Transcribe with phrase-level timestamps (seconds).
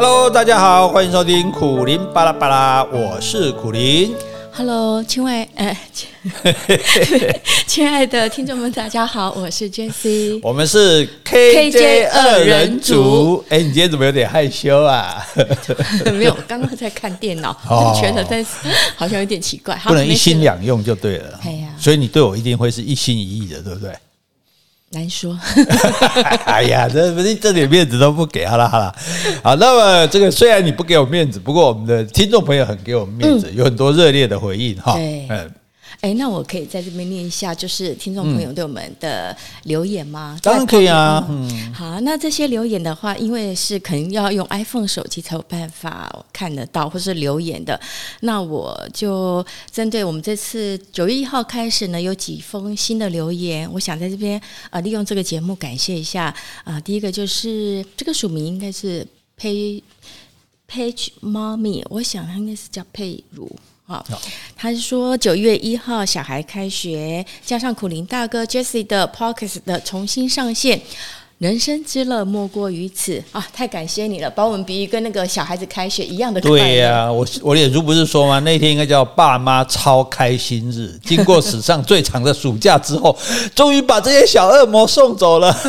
[0.00, 4.14] Hello，大家好，欢迎收听苦林巴拉巴拉，我是苦林。
[4.52, 5.76] Hello，亲爱呃，
[7.66, 13.44] 亲爱的听众们，大家好，我是 Jessie，我们是 KJ 二人组。
[13.48, 15.20] 哎，你今天怎么有点害羞啊？
[16.14, 18.50] 没有，刚刚在看电脑，哦、觉得但是
[18.94, 19.74] 好像有点奇怪。
[19.82, 21.40] 不能一心两用就对了。
[21.42, 23.92] 哎呀，所以你对我一定会是一心一意的，对不对？
[24.90, 25.38] 难说，
[26.46, 28.94] 哎呀，这不是这点面子都不给，好了好了，
[29.42, 34.94] 好，那么这个虽然你不给我面子，不过我们的听众朋友很给我们面子，嗯、有很多热烈的回应哈。
[34.94, 35.50] 对，嗯。
[36.00, 40.38] 哎，那我可以在这边念一下，就是听众朋友对我们的留言吗？
[40.38, 41.26] 嗯、当然可以啊。
[41.28, 47.78] 嗯，好，那这些留言的话，因为是可能要用 iPhone 手机才有办法看得到，或是留言的。
[48.20, 54.40] 那我就针对我们这次九月一号开始呢，有几封新的留言，我想在这边
[54.70, 56.26] 啊，利用这个节目感谢一下
[56.62, 56.80] 啊、呃。
[56.82, 59.04] 第一个就是这个署名应该是
[59.36, 59.82] Page
[60.70, 63.50] Page Mommy，我想他应该是叫佩如。
[63.90, 64.04] 好，
[64.54, 70.78] 他是说九月一号小孩开学，加上苦林大哥 Jessie 的 Podcast 的重新上线，
[71.38, 73.46] 人生之乐莫过于此啊！
[73.50, 76.38] 太感谢你了，把我们比喻跟那个小孩子开学一样的。
[76.38, 78.38] 对呀、啊，我我脸书不是说吗？
[78.40, 83.16] 那天应该叫爸妈超开心日， 经过史上最长的暑假之后，
[83.54, 85.56] 终于把这些小恶魔送走了。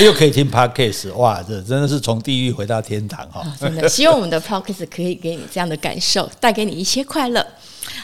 [0.00, 3.52] 又可以听 Podcast，哇，这真的是从地狱回到天堂哈、哦！
[3.60, 7.44] 真的，希望我们的 Podcast 可以给你这样的感受，带给你一些快乐。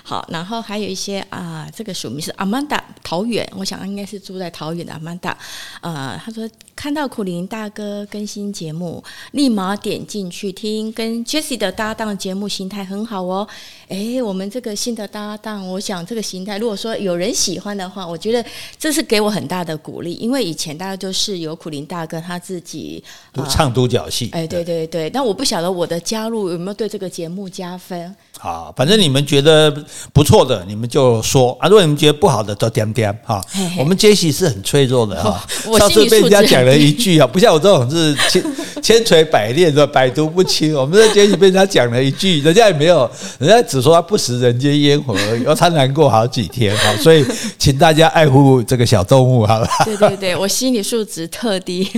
[0.09, 5.35] 好，然后还有一些啊，这个署名是 Amanda 桃园，我想应该是住在桃园的 Amanda。
[5.81, 13.49] 呃，他说看到苦林大哥更新节目，立马点进去听，跟 Jessie 的搭档节目形态很好哦。
[13.89, 23.03] 哎，我们这个新的搭档，我想这个形态，如果说有人喜欢的话，我觉得这是给我很大的鼓励，因为以前大家都是有苦林大哥他自己
[23.51, 24.31] 唱独角戏。
[24.31, 28.15] 哎，对对对，但我不晓得我的加入有没有对这个节目加分。
[28.39, 33.41] 好，反正你们觉得不错的，你们就说啊；如果你们觉得不好的，都点点哈。
[33.79, 35.45] 我们杰西是很脆弱的哈，
[35.79, 38.43] 上次被人家讲了一句啊，不像我这种是千
[38.83, 40.75] 千锤百炼的百毒不侵。
[40.75, 46.95] 我们的杰西被人家讲了一句，人家也没有，人家只说他不食人间烟火而已，而他难过好几天哈。
[47.03, 47.25] 所以，
[47.59, 49.69] 请大家爱护这个小动物，好吧？
[49.85, 51.89] 对对对，我心理素质特低。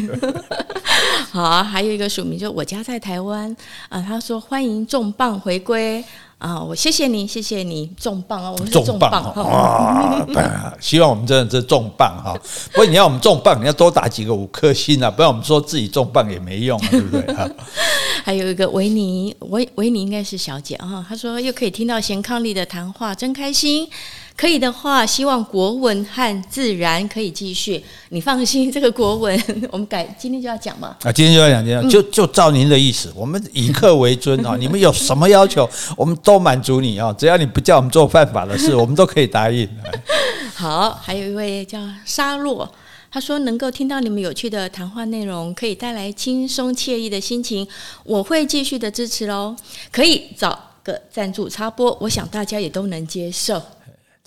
[1.30, 3.54] 好啊，还有一个署名，就我家在台湾
[3.88, 6.02] 啊，他说欢迎重磅回归。
[6.38, 8.52] 啊，我谢谢你，谢谢你，重磅啊！
[8.52, 10.72] 我们是重磅啊！
[10.80, 12.32] 希望我们真的是重磅哈。
[12.72, 17.34] 不过你要我们重磅，你要多打几个五颗星啊，不然我们说自己重磅也没用，对不对？
[18.24, 21.04] 还有一个维尼，维维尼应该是小姐啊。
[21.08, 23.88] 她说又可以听到贤伉俪的谈话，真开心。
[24.38, 27.82] 可以的话，希望国文和自然可以继续。
[28.10, 30.96] 你放心，这个国文我们改，今天就要讲嘛。
[31.02, 34.56] 啊，今天就要讲，今天就就照您的意思，我们以客为尊啊。
[34.56, 37.12] 你们有什么要求，我们都满足你啊。
[37.18, 39.68] 只要你不叫我们做犯法的事，我们都可以答应。
[40.54, 42.72] 好，还有一位叫沙洛，
[43.10, 47.66] 他说能够听到你们有趣的谈话内容，可以带来轻松惬意的心情，
[48.04, 49.56] 我会继续的支持喽。
[49.90, 53.60] 可以找个赞助插播，我想大家也都能接受。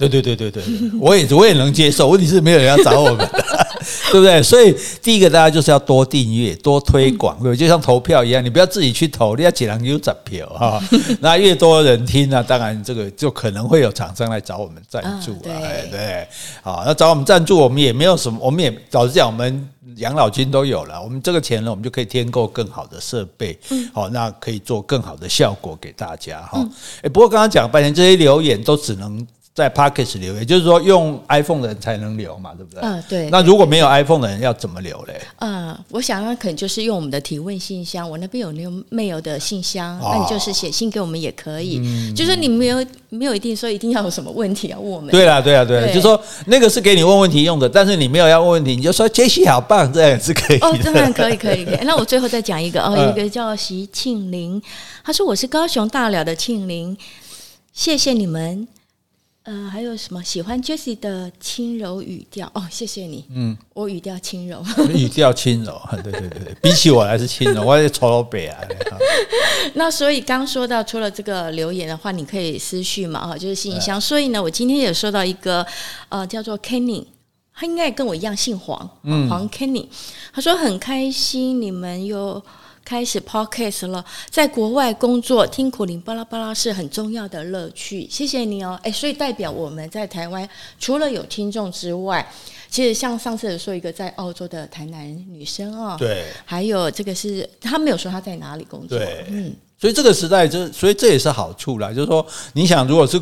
[0.10, 0.64] 对对对对对，
[1.00, 2.08] 我也我也能接受。
[2.10, 3.30] 问题是没有人要找我们，
[4.12, 4.42] 对不对？
[4.42, 7.58] 所以第一个大家就是要多订阅、多推广，对不对？
[7.58, 10.82] 就像投票一样，你不要自己去投，你要几人有赞票哈。
[11.22, 15.44] 那越多人听呢，当然这个就可能会有厂商来找我们赞助啊。
[15.44, 16.28] 对对，
[16.62, 23.58] 好，那找我们赞助，我们也没有什么，我们也老实讲，我们养老金都有了，我们这个钱呢，我们就可以添购更好的设备，
[23.94, 26.66] 好，那可以做更好的效果给大家哈。
[27.02, 29.26] 哎，不过刚刚讲半天，这些留言都只能。
[29.54, 32.80] 在 Podcast 留，也就是说用 iPhone 的人才能留嘛，对不对？
[32.82, 33.30] 嗯，对。
[33.30, 35.20] 那如果没有 iPhone 的人要怎么留嘞？
[35.40, 42.14] 嗯，我想那可能就是用我们的提问信箱，我那边有那个 mail 的信箱，那你就是写信给我们也可以。
[42.14, 45.12] 就是你没有没有一定说一定要有什么问题要问我们。
[45.12, 50.60] 对啦，对啦，对啦，就是说那个是给你问问题用的，但是你没有要问问题，你就说杰西好棒，这样也是可以。
[50.60, 51.80] 哦，当然可以，可以，可以。
[51.84, 54.62] 那我最后再讲一个哦，一个叫习庆林，
[55.04, 56.98] 他说我是高雄大寮的庆林，
[57.74, 58.66] 谢谢你们。
[59.44, 62.64] 呃，还有什么喜欢 Jessie 的轻柔语调哦？
[62.70, 68.60] 谢谢你，嗯，我语调轻柔，语调轻柔， 对对对对，比起我来是轻柔，我是丑老北啊。
[69.74, 74.00] 那所以刚说到，除了这个留言的话，你可以私讯嘛，哈，就是信箱。
[74.00, 75.66] 所以呢，我今天也收到一个
[76.10, 77.06] 呃，叫做 Kenny，
[77.52, 79.88] 他应该跟我一样姓黄，嗯，黄 Kenny，
[80.32, 82.44] 他说很开心你们又。
[82.84, 88.08] 开始 podcast 了，在国外工作听苦苓巴拉巴拉是很重要的乐趣。
[88.10, 90.48] 谢谢你哦，哎，所以代表我们在台湾
[90.80, 92.28] 除了有听众之外，
[92.70, 103.22] 其实像上次说一个在澳洲的台南女生哦，对，还有这个是她没有说她在哪里工作，对，嗯，所以这个时代就所以这也是好处啦，就是说你想如果是。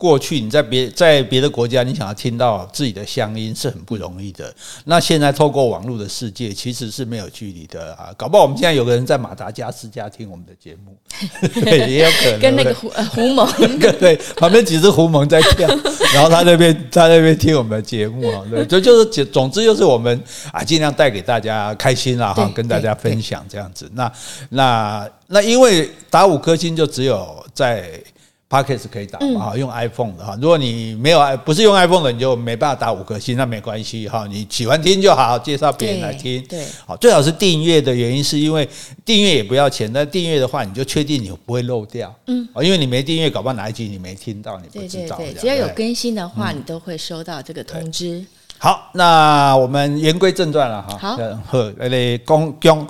[0.00, 4.50] 过去你在别在别的国家，你想要听到自己的乡音是很不容易的。
[4.86, 8.08] 那现在透过网络的世界，其实是没有距离的啊！
[8.16, 10.96] 搞不好我们现在有个人在马达加斯加听我们的节目，
[11.86, 15.68] 也有可能跟那个狐狐獴，对，旁边几只狐獴在跳，
[16.14, 20.18] 然后他那边他那边听我们的节目啊，对，就就是总之就是我们
[20.50, 23.86] 啊，尽量带给大家开心啦哈，跟大家分享这样子。
[23.92, 24.10] 那
[24.48, 28.02] 那那因为打五颗星就只有在。
[28.50, 29.50] Podcast 可以打嘛？
[29.50, 30.36] 哈用 iPhone 的哈。
[30.42, 34.26] 如果你没有不是用 iPhone 的，你就没办法打五颗星，那没关系哈。
[34.28, 36.44] 你喜欢听就好，介绍别人来听。
[36.48, 38.68] 对，好，最好是订阅的原因是因为
[39.04, 42.12] 订阅也不要钱，但订阅的话你就确定你不会漏掉。
[42.26, 45.16] 嗯，因为你没订阅，搞不好哪一集你没听到，你不知道。
[45.16, 48.26] 对对对，只要有更新的话，你都会收到这个通知。
[48.58, 50.98] 好，那我们言归正传了哈。
[50.98, 52.84] 好，好，来公公。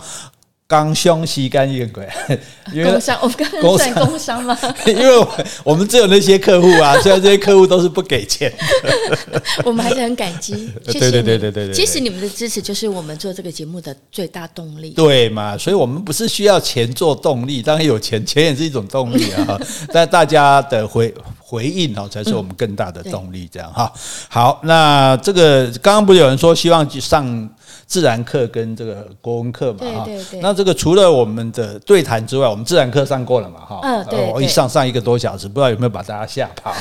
[0.70, 2.08] 刚凶西干越鬼，
[2.84, 4.56] 工商，我们刚刚在工商吗？
[4.86, 8.48] 因为我我们只有那些客户啊， 虽然这些客户都是不给钱
[8.84, 10.70] 的，我们还是很感激。
[10.86, 14.90] 谢谢对对对对对，其实你们的支持就是我们做这个节目的最大动力。
[14.90, 15.58] 对嘛？
[15.58, 19.60] 所以我们不是需要钱做动力，当然有钱，钱也是一种动力啊。
[19.92, 23.48] 但大家的回回应哦，才是我们更大的动力。
[23.50, 23.92] 这样哈，
[24.28, 27.50] 好，那这个刚刚不是有人说希望去上？
[27.90, 30.06] 自然课跟这个国文课嘛，哈，
[30.40, 36.72] 那这个除了我们的对谈之外，我们自然课上过了嘛，哈，嗯，对，我一上上一个多小时，不知道有没有把大家吓跑。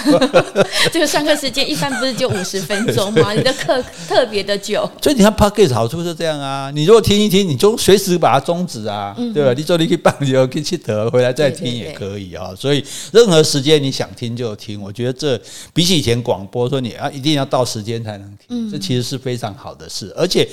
[0.94, 3.33] 这个上课时间一般不是就五十分钟吗？
[3.33, 4.88] 你的课特别的久。
[5.01, 9.51] 所以你看 p o c k e t 好处是这样啊，你如果听一听，你就随时把它终止啊，对吧？
[9.57, 12.53] 你说你可以半就可以去得回来再听也可以啊。
[12.56, 15.41] 所以任何时间你想听就听，我觉得这
[15.73, 20.47] 比起以前广播说你啊一定要到时间才能听，这其实是非常好的事，而且。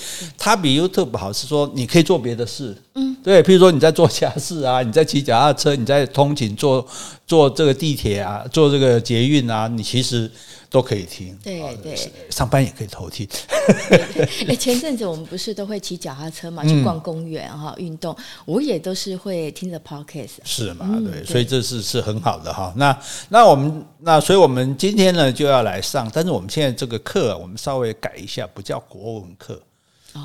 [0.45, 6.86] 它比 YouTube 好，是说你可以做别的事，嗯，对，譬如说你在做家事啊， 你在骑脚踏车，你在通勤坐
[7.26, 10.30] 坐这个地铁啊，坐这个捷运啊，你其实
[10.68, 11.96] 都可以听，对对，
[12.30, 13.26] 上班也可以偷听。
[14.46, 18.14] 哎，前阵子我们不是都会骑脚踏车嘛，去逛公园哈，运动，
[18.44, 20.86] 我也都是会听着 Podcast，是嘛？
[21.10, 22.72] 对，所以这是是很好的哈。
[22.76, 22.96] 那
[23.30, 29.60] 那我们那所以我们今天呢就要来上，但是我们现在这个课我们稍微改一下，不叫国文课。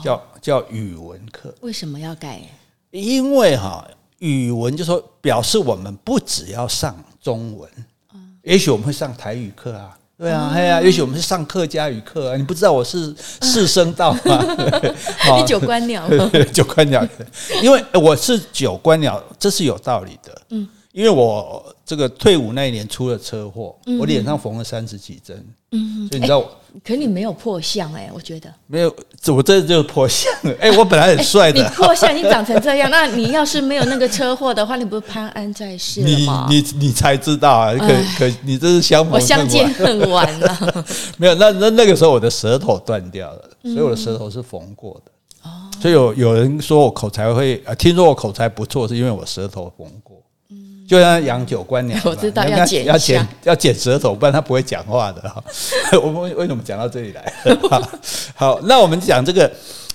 [0.03, 2.41] 叫叫语文课，为什么要改？
[2.91, 3.87] 因为哈，
[4.19, 7.69] 语文就说表示我们不只要上中文，
[8.43, 12.37] 也许我们会上台语课啊，对啊，哎呀，也许我们是上客家语课啊。
[12.37, 14.43] 你不知道我是四声道吗？
[15.39, 16.07] 你九官鸟，
[16.53, 17.07] 九官鸟，
[17.61, 20.41] 因为我是九官鸟，这是有道理的。
[20.49, 25.45] 嗯，因为我这个退伍那一年出了车祸，我脸上缝了三十几针。
[25.71, 26.49] 嗯，所以你知道我。
[26.85, 28.95] 可你没有破相哎，我觉得没有，
[29.27, 36.47] 我这就是破相哎，我本来很帅的，你破相，你长成这样，那你要是没有那个车祸的话，你不是潘安在世吗？
[36.49, 40.85] 你你你才知道啊，可可你这是相逢，我相见恨晚了。
[41.19, 45.11] 没有，那那那个时候我的舌头断掉了，所以我的舌头是缝过的。
[45.43, 50.10] 哦，所以有有人说我口才会，听说我口才不错，是因为我舌头缝过。
[50.91, 55.41] 就像养九官鸟，我知道要剪要剪要剪舌头，不然他不会讲话的哈。
[56.03, 57.33] 我们为什么讲到这里来？
[57.69, 57.81] 好，
[58.35, 59.49] 好，那我们讲这个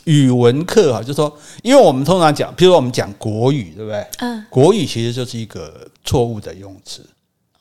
[0.04, 1.30] 语文课哈，就是说，
[1.62, 4.06] 因为我们通常讲，譬如说我们讲国语，对不对？
[4.20, 7.04] 嗯，国语其实就是一个错误的用词。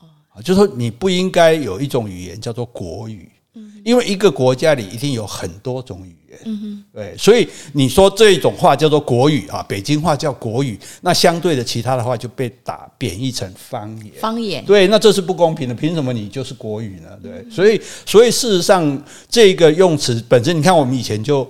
[0.00, 3.30] 哦，就是说你不应该有一种语言叫做国语。
[3.86, 17.16] 因为一个国家里一定有很多种语言，对，所以你说这一种话叫做国语啊，北京话叫国语，那相对的其他的话就被打贬义成方言，方言，对，那这是不公平的，凭什么你就是国语呢？
[17.22, 21.48] 对，所以，所以事实上这个用词本身，你看我们以前就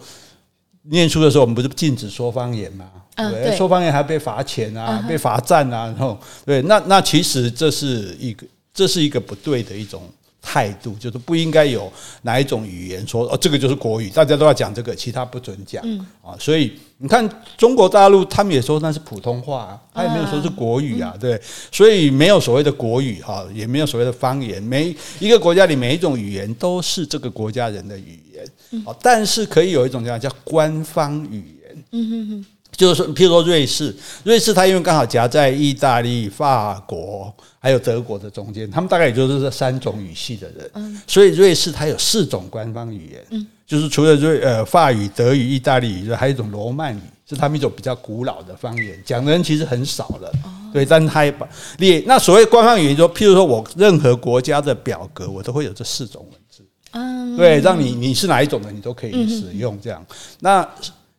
[0.90, 2.84] 念书的时候，我们不是禁止说方言吗？
[3.14, 10.02] 嗯，对，说方言还被罚钱啊，被罚站啊，然后对，那那其实这是一个，这是一个不对的一种。
[10.48, 15.82] 态度就是不应该有哪一种语言说哦，这个就是国语，大家都要讲这个，其他不准讲
[16.22, 16.36] 啊。
[16.38, 21.40] 所以你看中国大陆，他们也说那是普通话，他也没有说是国语啊，对。
[21.72, 24.62] 所以没有所谓的国语哈，也没有所谓的方言。
[24.62, 31.84] 每一个国家里每一种语言都是这个国家人的语言，但是可以有一种叫叫官方语言。
[31.90, 37.34] 嗯哼哼，就是说，譬如说瑞士，瑞士它因为刚好夹在意大利、法国。
[37.58, 50.32] 还有德国的中间，他们大概也就是这三种语系的人，嗯、所以瑞士它有四种官方语言，嗯、就是除了瑞呃法语、德语、意大利语，还有一种罗曼语，是他们一种比较古老的方言，讲的人其实很少了。
[50.72, 56.62] 对，但是他也把列那所谓官方语言，说譬如说我任何国家的表格，我都会有这四种文字。
[56.92, 60.06] 嗯，对，让你你是哪一种的，你都可以使用这样。
[60.38, 60.66] 那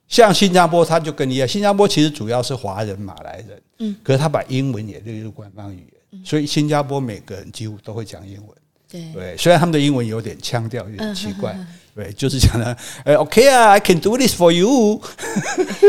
[0.08, 8.48] 像新加坡，他就跟你一样，新加坡其实主要是华人、马来人，嗯，可是他把英文也列入官方语言，所以新加坡每个人几乎都会讲英文。
[8.90, 11.58] 对，对，虽然他们的英文有点腔调，有点奇怪。
[11.94, 15.02] 对，就是讲的，哎，OK 啊，I can do this for you。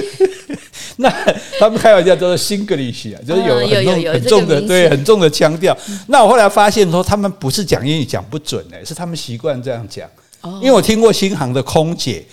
[0.97, 1.09] 那
[1.61, 5.77] 他们开玩笑都是 Singlish 啊，就是有很重很重的，对，很重的腔调。
[6.09, 10.09] 那我后来发现说，他们不是讲英语讲不准哎，是他们习惯这样讲。
[10.63, 12.25] 因为我听过新航的空姐，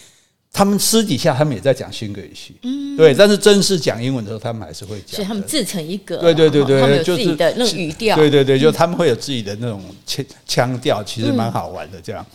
[0.58, 5.18] 他们私底下他们也在讲 Singlish，嗯，对，但是正式讲英文的时候，他们还是会讲。
[5.18, 6.16] 所以他们自成一格。
[6.20, 8.16] 对对对对，他们有自己的那种语调。
[8.16, 12.26] 对对对，就他们会有自己的那种腔腔调，其实蛮好玩的这样。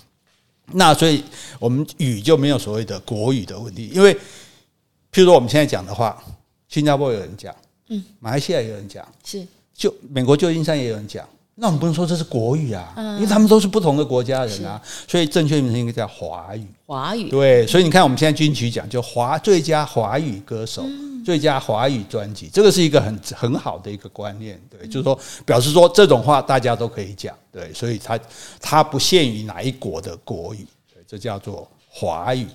[0.73, 1.25] 那所以，
[1.59, 6.23] 我们语就没有所谓的国语的问题，因为，譬如说我们现在讲的话，
[6.69, 7.57] 新加坡有人讲，
[7.89, 9.43] 嗯，马来西亚也有人讲，是，
[9.75, 11.27] 就美国旧金山也有人讲。
[11.61, 16.67] 那我们不能说这是国语啊，因为他们都是不同的国家人啊，所以正确名称应该叫华语。
[16.87, 20.83] 华语对，所以你看我们现在金曲奖就华最佳华语歌手、
[21.23, 28.19] 最佳华语专辑，这个是一个很很好的一个观念，对，就是说表示说这种话大家都可以讲，对，所以它
[28.59, 32.47] 它不限于哪一国的国语，对，这叫做华语。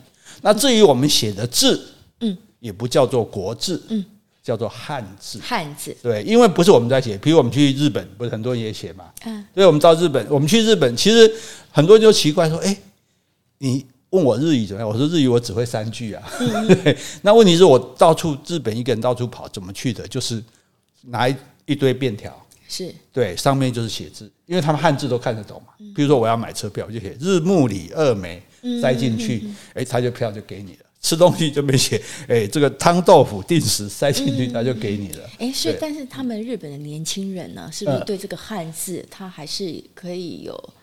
[0.42, 1.80] 那至于我们写的字，
[2.22, 4.04] 嗯，也不叫做国字，嗯。
[4.46, 5.98] 叫做汉字，汉字。
[6.04, 11.34] 对，因为不是我们在写，比如我们去日本，不是很多人也写嘛，嗯，所以我们到日本，我们去日本，其实
[11.72, 12.78] 很多人就奇怪说，哎，
[13.58, 14.88] 你问我日语怎么样？
[14.88, 20.08] 我说日语我只会三句啊，嗯、 对，那问题是我到处日本一个人到处跑，怎么去的？
[20.08, 20.44] 就是
[21.02, 21.36] 拿一
[21.66, 22.32] 一堆便条，
[22.70, 22.94] 是。
[23.12, 25.74] 对，上面就是写字，因为他们汉字都看得懂嘛。
[25.96, 28.44] 比如说我要买车票，我就写日暮里二枚
[28.80, 30.85] 塞进去，哎，他就票就给你了。
[31.06, 35.24] 吃东西就没写，哎，这个汤豆腐定时塞进去，他就给你了。
[35.34, 40.74] 哎、嗯，是，对但是他们日本的年轻人呢，是不是对这个汉字，他还是可以有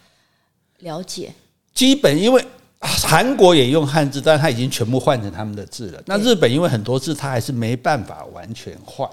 [0.78, 1.32] 了解？
[1.74, 2.44] 基本因为
[2.82, 6.02] 韩国也用汉字，但他已经全部换成他们的字了。
[6.06, 9.08] 那日本因为很多字他还是没办法完全换，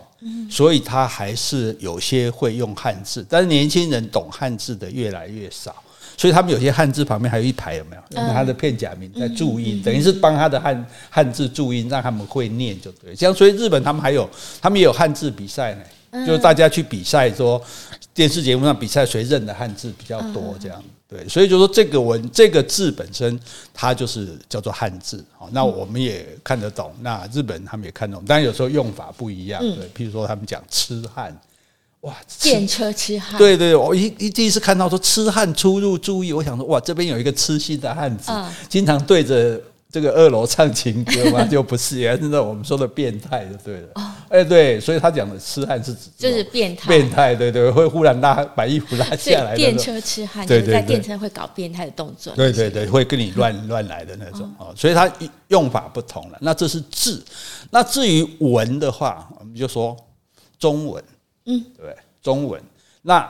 [0.49, 5.75] 所以他还是有些会用汉字，但是年轻人懂汉字的越来越少。
[6.17, 8.01] 所以他们有些汉字旁边还有一排有没有？
[8.17, 13.15] 用他的片假名在注音，等于是帮他的汉汉字注音，让他们会念就对。
[13.15, 17.61] 这样，所以日本他们还有，他们也有汉字比赛呢，就是大家去比赛，说
[18.13, 21.27] 电视节目上比赛谁认的汉字比较多，这样对。
[21.27, 23.39] 所以就说这个文这个字本身，
[23.73, 25.25] 它就是叫做汉字。
[25.37, 29.59] 好，那我们也看得懂，那日本他们也看得懂，但有时候用法不一样。
[29.59, 31.35] 对，譬如说他们讲痴汉。
[32.03, 32.15] 哇！
[32.41, 43.87] 电车痴汉，对对，我一一第一次看到说痴汉出入注意，我想说哇，这边有一个痴心的汉子，嗯、经常对着这个二楼唱情歌嘛，就不是，原来是那我们说的变态就对了。
[43.95, 49.55] 哦，哎对，所以他讲的痴汉是指就是变态，变态对对，会忽然拉把衣服拉下来。
[49.55, 55.11] 电车痴汉就是在电车会搞变态的动作，对对对，会跟你乱乱来的那种哦，所以它
[55.47, 56.37] 用法不同了。
[56.39, 57.23] 那这是字，
[57.71, 59.97] 那至于文的话，我们就说
[60.59, 61.03] 中文。
[61.45, 62.61] 嗯，对，中文，
[63.01, 63.27] 那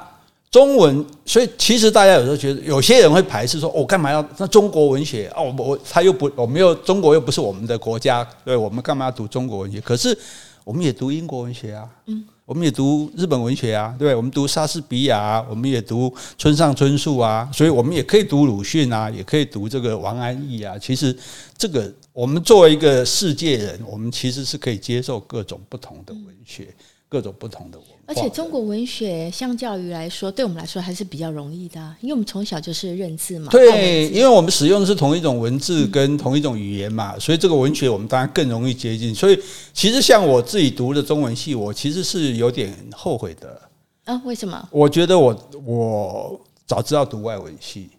[0.51, 9.79] 中文，所以其实大家有时候觉得，有些人会排斥说，我、哦、干嘛要那中国文学哦，我他又不，我们又中国又不是我们的国家，对，我们干嘛要读中国文学？
[9.79, 10.17] 可是
[10.63, 20.75] 我们也读英国文学啊，嗯，我们也读日本文学啊，对，我们读莎士比亚，我们也读村上春树啊，所以我们也可以读鲁迅啊，也可以读这个王安忆啊。
[20.79, 21.15] 其实
[21.55, 26.67] 这个我们作为一个世界人，我们其实是可以接受各种不同的文学。
[27.11, 33.51] 各种不同的文，而且中国文学相较于来说，对我们来说还是比较容易的，因为我们从小就是认字嘛。
[33.51, 39.13] 对，因为我们使用的是同一种文字跟同一种语言嘛，所以这个文学我们当然更容易接近。
[39.13, 39.39] 所以
[39.75, 43.61] 其实像我自己读的中文系，我其实是有点后悔的。
[44.05, 44.67] 啊，为什么？
[44.71, 47.91] 我觉得我我早知道读外文系，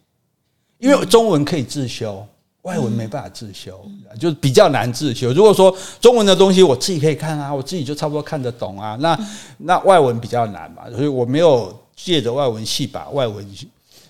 [0.79, 2.26] 因为中文可以自修。
[2.62, 3.81] 外文没办法自修，
[4.19, 5.33] 就是比较难自修。
[5.33, 8.97] 如果说中文的东西我自己可以看啊，我自己就差不多看得懂啊。
[9.00, 9.19] 那
[9.57, 13.47] 那外文比较难嘛，所以我没有借着外文系把外文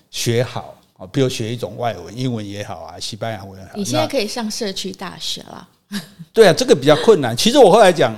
[0.09, 1.07] 学好啊。
[1.13, 3.71] 比如学一种外文，英文也好啊，西班牙文也好。
[3.75, 5.69] 你现在可以上社区大学了。
[6.33, 7.35] 对啊，这个比较困难。
[7.37, 8.13] 其实我后来讲，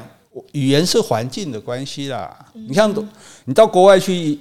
[0.54, 2.36] 语言是环境的关系啦。
[2.54, 2.92] 你像
[3.46, 4.40] 你到国外去，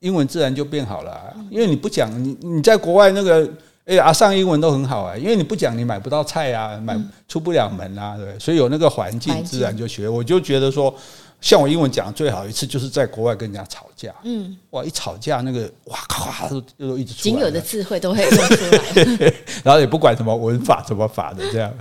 [0.00, 3.50] 英文自然就变好了，因为你不讲，你你在国外那个。
[3.86, 6.98] 哎呀，上英文都很好啊，因为你不讲，你买不到菜啊，买
[7.28, 10.08] 出不了门啊，对，所以有那个环境，自然就学。
[10.08, 10.94] 我就觉得说，
[11.40, 14.14] 像我英文讲的最好一次，就是在国外跟人家吵架。
[14.22, 19.32] 嗯，哇，一吵架那个哇咔都都一直出来，仅有的智慧都会用出来。
[19.62, 21.72] 然后也不管什么文法什么法的这样，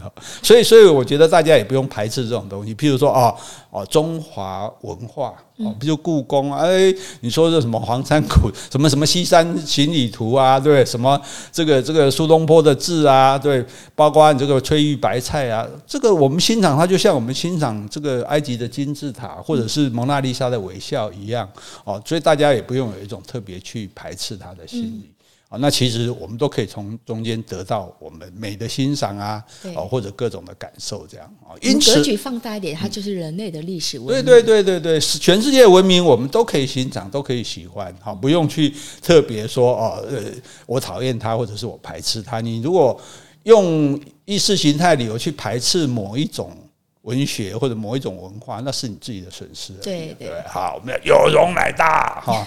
[0.41, 2.73] 所以所以我觉得大家也不用排斥这种东西。
[2.75, 3.35] 譬如说哦
[3.71, 11.19] 哦，中华文化哦，比如故宫啊，哎，你说这什么黄山谷，什么什么西山行旅图啊，对，什么
[11.51, 19.23] 这个这个苏东坡的字啊，对，包括你这个翠玉白菜啊，这个我们欣赏它，就像我们欣赏这个埃及的金字塔。
[19.43, 21.47] 或者是蒙娜丽莎的微笑一样
[21.83, 25.11] 哦，所以大家也不用有一种特别去排斥他的心理
[25.49, 25.57] 啊。
[25.59, 29.43] 那其实我们都可以从中间得到我们美的欣赏啊，
[29.75, 31.53] 哦或者各种的感受这样啊。
[31.61, 34.25] 因此，格局放大一点，它就是人类的历史文明。
[34.25, 37.95] 对对对对对，全世界文明我们都可以欣赏，都可以喜欢。
[38.01, 40.23] 好，不用去特别说哦，呃，
[40.65, 42.41] 我讨厌他，或者是我排斥他。
[42.41, 42.99] 你如果
[43.43, 46.55] 用意识形态理由去排斥某一种。
[47.03, 49.73] 文学或者某一种文化，那是你自己的损失。
[49.75, 52.45] 对对，好，我们要有容乃大哈。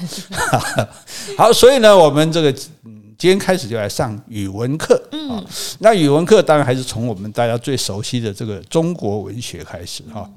[1.36, 2.50] 好，所以呢，我们这个
[2.84, 5.00] 嗯，今天开始就来上语文课。
[5.12, 5.44] 嗯，
[5.78, 10.28] 那语文课当然还是从我们大家最熟悉的这个中国文学开始哈。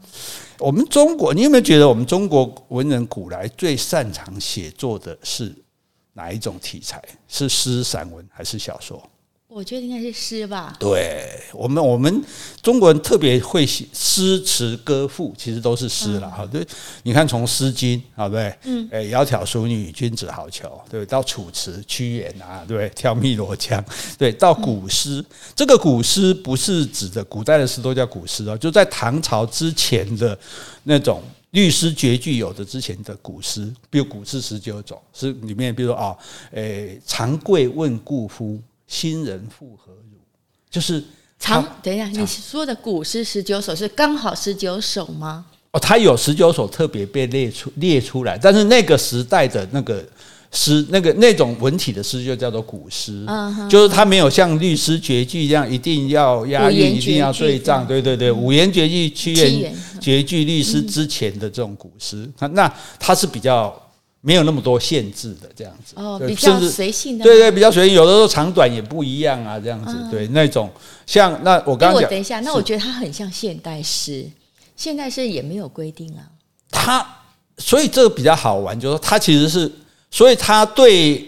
[0.58, 5.56] 我们中国，你有没有觉得我们中国文人古来最擅长写作的是
[6.12, 7.02] 哪一种题材？
[7.30, 9.02] 是诗、散文还是小说？
[9.52, 10.78] 我觉得应该是诗吧。
[10.80, 12.24] 对我们，我们
[12.62, 16.46] 中国人特别会写诗词歌赋，其实都是诗了哈。
[16.46, 16.64] 对，
[17.02, 18.56] 你看从《诗经》好不对？
[18.66, 18.88] 嗯。
[18.92, 21.04] 诶，窈窕淑女，君子好逑，对。
[21.04, 23.84] 到《楚辞》，屈原啊，对，挑汨罗江，
[24.20, 24.32] 对。
[24.32, 25.26] 到古诗，
[25.56, 30.38] 这个古诗不是指的古代的诗都叫古诗哦，就在唐朝之前的
[30.84, 36.16] 那种律诗绝句有的之前的古诗，比如《古诗十九种》，是里面，比如说啊，
[36.52, 38.60] 诶，长跪问故夫。
[38.90, 40.18] 新人复何如？
[40.70, 41.02] 就是
[41.40, 41.64] 长。
[41.84, 45.46] 等一下，你说的古诗十九首是刚好十九首吗？
[45.72, 50.04] 哦，它有十九首特别被列出列出来，但是那个时代的那个
[50.52, 53.24] 诗，那个那种文体的诗就叫做古诗。
[53.28, 57.86] 嗯，就是它没有像律诗绝句一样一定要押韵，一定要对仗。
[57.86, 63.80] 对对对，五言绝句、七言绝句、律诗之前的这种古诗，那它是比较。
[64.22, 70.70] 没有那么多限制的这样子，哦，比较随性的，对对，比较随性，有的时候长短也不一样啊，这样子，对那种
[71.06, 74.30] 像那我刚刚讲，等一下，那我觉得它很像现代诗，
[74.76, 76.28] 现代诗也没有规定啊。
[76.70, 77.06] 它
[77.58, 79.72] 所以这个比较好玩，就是说它其实是，
[80.12, 81.26] 所以它对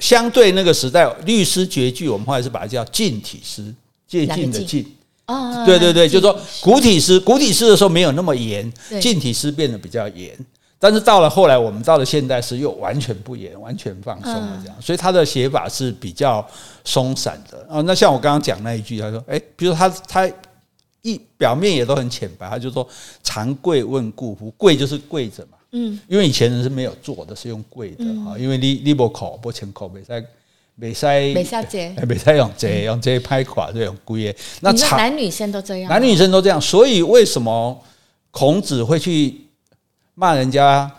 [0.00, 3.72] 相对那个时代律诗绝句，我们后来是把它叫近体诗，
[4.08, 4.84] 接近的近，
[5.26, 8.70] 哦，对对对，就是说古体诗，古体诗的时候没有那么严，
[9.00, 10.36] 近体诗变得比较严。
[10.84, 16.46] 但是到了后来，我们到了现代是又完全不严，完全放松了这样，所以他的写法是比较
[16.84, 17.66] 松散的。
[17.70, 17.80] 啊。
[17.86, 20.30] 那像我刚刚讲那一句，他说：“哎，比如他他
[21.00, 22.86] 一表面也都很浅白，他就说
[23.24, 30.22] ‘长跪问故夫’，跪就是跪着嘛，嗯，因为以前人是没有坐的，是用跪的啊，因为你你不靠不前考，没在
[30.74, 34.36] 没塞没塞这 没塞用这用这拍垮这种贵。
[34.60, 37.82] 那男女生都这样，男女生都这样，所以为什么
[38.30, 39.40] 孔子会去？
[40.14, 40.90] 骂人家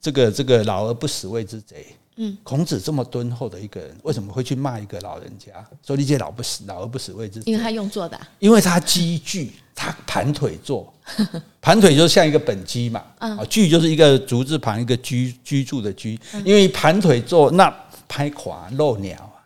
[0.00, 1.86] 这个这个老而不死谓之贼。
[2.16, 5.50] 嗯，孔子这么敦厚的一个人，为什么会去骂一个老人家？
[5.84, 7.40] 说你这老不死，老而不死谓之。
[7.46, 10.92] 因为他用坐的，因为他积聚，他盘腿坐，
[11.62, 13.02] 盘腿就像一个本基嘛。
[13.18, 16.20] 啊，居就是一个竹字旁一个居居住的居。
[16.44, 17.74] 因为盘腿坐，那
[18.06, 19.40] 拍垮漏鸟啊。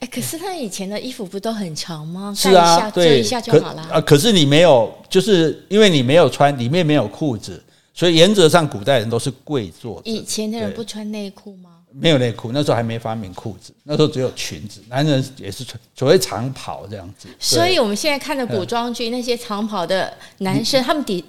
[0.00, 2.32] 哎，可是他以前的衣服不都很长吗？
[2.34, 3.82] 是啊，对，遮一下就好了。
[3.82, 7.62] 啊，可是你没有，就是因为你没有穿，里面没有裤子。
[7.98, 10.00] 所以原则上，古代人都是跪坐。
[10.04, 11.78] 以前的人不穿内裤吗？
[11.90, 14.80] 没有内裤，那时候还没发明裤子，那时候只有裙子。
[14.88, 17.26] 男人也是穿所谓长袍这样子。
[17.40, 21.24] 所以我们现在看的古装剧，那些长袍的男生，他们底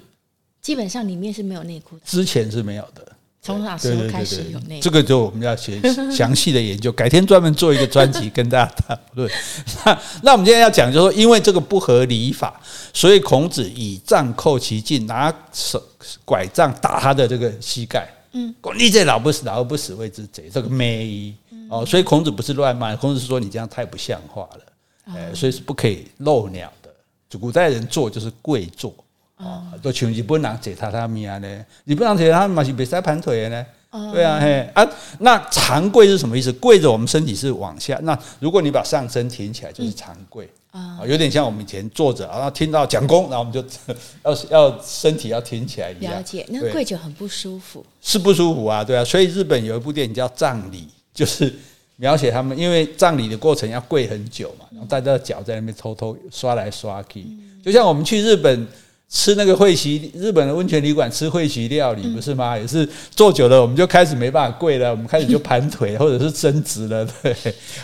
[0.61, 2.03] 基本上里面是没有内裤的。
[2.05, 3.15] 之前是没有的。
[3.41, 4.83] 从哪时候开始有内裤？
[4.83, 9.29] 这个就我们要写详细的研究，改天专门做一个专辑跟大家讨论。
[9.85, 12.59] 那那我们今天要讲，就是说，因为这个不合理法，
[12.93, 15.81] 所以孔子以杖扣其颈，拿手
[16.25, 18.07] 拐杖打他的这个膝盖。
[18.33, 20.49] 嗯，你这老不死，老而不死谓之贼。
[20.53, 21.33] 这个没
[21.69, 25.15] 哦，所以孔子不是乱骂，孔子是说你这样太不像话了。
[25.15, 26.89] 哎，所以是不可以露鸟的。
[27.29, 28.93] 就古代人坐就是跪坐。
[29.39, 31.47] 哦，都像日本人坐榻榻米啊呢，
[31.85, 33.65] 日本人坐他嘛是别塞盘腿的呢。
[33.91, 34.69] 哦，对啊，嘿。
[34.73, 34.87] 啊，
[35.19, 36.51] 那长跪是什么意思？
[36.53, 43.63] 跪着我们身体是往下，那如果你把上身挺起来，就是长跪啊，有点像我们以前坐着，然后听到讲功，然后我们就
[44.23, 46.13] 要要身体要挺起来一样。
[46.13, 50.81] 了解，那跪着很不舒服，是不舒服啊，对啊，所以日本有一部电影叫《葬礼》，
[51.13, 51.51] 就是
[51.95, 57.25] 描写他们因为葬礼的过程要跪很久嘛，然后大家的脚在那边偷偷刷来刷去，
[57.63, 58.67] 就像我们去日本。
[59.09, 62.55] 吃那个会席，日本的温泉旅馆吃会席料理不是吗？
[62.55, 67.35] 也是坐久了，我们就开始没办法跪了，我们开始就盘腿 或者是伸直了，对，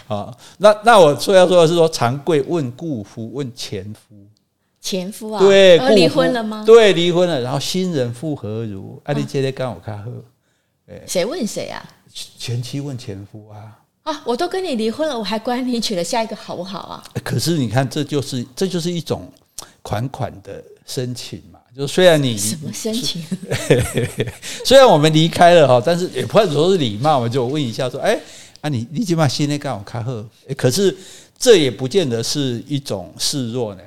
[0.08, 4.16] 啊，那那我说要说的是说，常跪问故夫，问前夫，
[4.80, 6.64] 前夫啊，对，离婚了吗？
[6.64, 9.02] 对，离婚了，然后新人复何如？
[9.04, 10.12] 啊，你今天刚我看喝，
[11.08, 11.84] 谁问谁啊？
[12.38, 17.04] 前妻问前夫啊，啊，我都跟你离婚了，我还管你娶了下一个好不好啊？
[17.24, 19.28] 可是你看，这就是这就是一种
[19.82, 20.64] 款款的。
[20.86, 23.24] 深情嘛，就虽然你什么申请，
[24.63, 28.19] 虽然我们离开了哈，但是也不能说是礼貌嘛，就问一下说，哎，
[28.62, 30.24] 啊你你起码心内刚好开喝，
[30.56, 30.95] 可是
[31.38, 33.82] 这也不见得是一种示弱呢，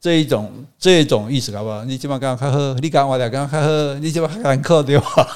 [0.00, 1.82] 这一种这一种意思好不好？
[1.84, 5.26] 你起码刚好开喝，你刚我俩刚开喝，你起码赶客对吧？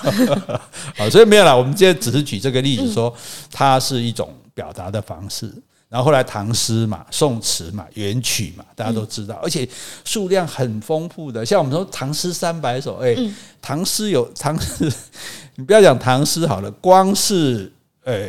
[0.96, 3.12] 好，所以没有啦，我们今天只是举这个例子说，
[3.50, 5.50] 它是一种表达的方式。
[5.88, 9.66] 然后后来唐诗嘛、宋词嘛、元曲嘛，大家都知道，而且
[10.05, 11.46] 数量很丰富的。
[11.46, 13.16] 像我们说唐诗三百首，哎，
[13.62, 14.92] 唐诗有唐诗，
[15.57, 17.72] 你不要讲唐诗好了，光是
[18.05, 18.29] 呃，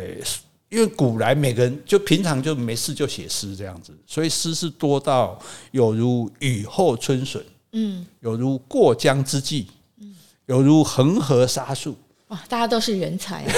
[0.70, 5.38] 因为古来每个人就平常就没事就写诗这样子，所以诗是多到
[5.72, 9.66] 有如雨后春笋，嗯，有如过江之鲫，
[10.00, 11.94] 嗯，有如恒河沙数。
[12.30, 13.52] 哇，大家都是人才啊！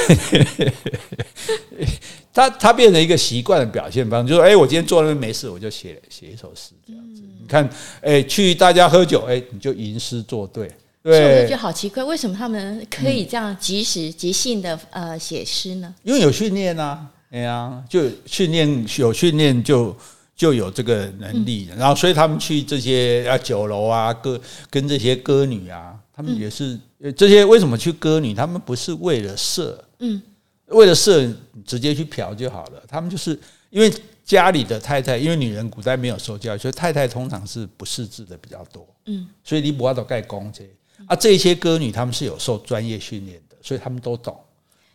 [2.35, 7.23] 他他变成一个习惯的表现方式，就说哎，我今天坐那边没事，我就写写一首诗这样子。
[7.41, 7.69] 你看，
[8.01, 10.71] 哎，去大家喝酒，哎，你就吟诗作对。
[11.03, 15.95] 对，所以我就觉得好奇怪，为什么他们可以这样即时即兴的呃写诗呢？
[16.05, 19.95] 因为有训练啊，哎呀，就训练有训练就
[20.35, 26.79] 就有这个能力，然后所以他们去这些啊酒楼啊歌跟这些歌女啊，他们也是。
[27.17, 28.33] 这些为什么去歌女？
[28.33, 30.23] 他们不是为了色，嗯，
[30.67, 31.29] 为了色
[31.67, 32.81] 直接去嫖就好了。
[32.87, 33.37] 他们就是
[33.71, 33.93] 因为
[34.25, 40.63] 家里的太太，因为女人古代没有受教育，所以太太通常是不识字的比较多，嗯，所以你不要都盖公这
[41.07, 41.17] 啊。
[41.17, 44.39] 这些歌女他们是有受专业训练的，所以他们都懂。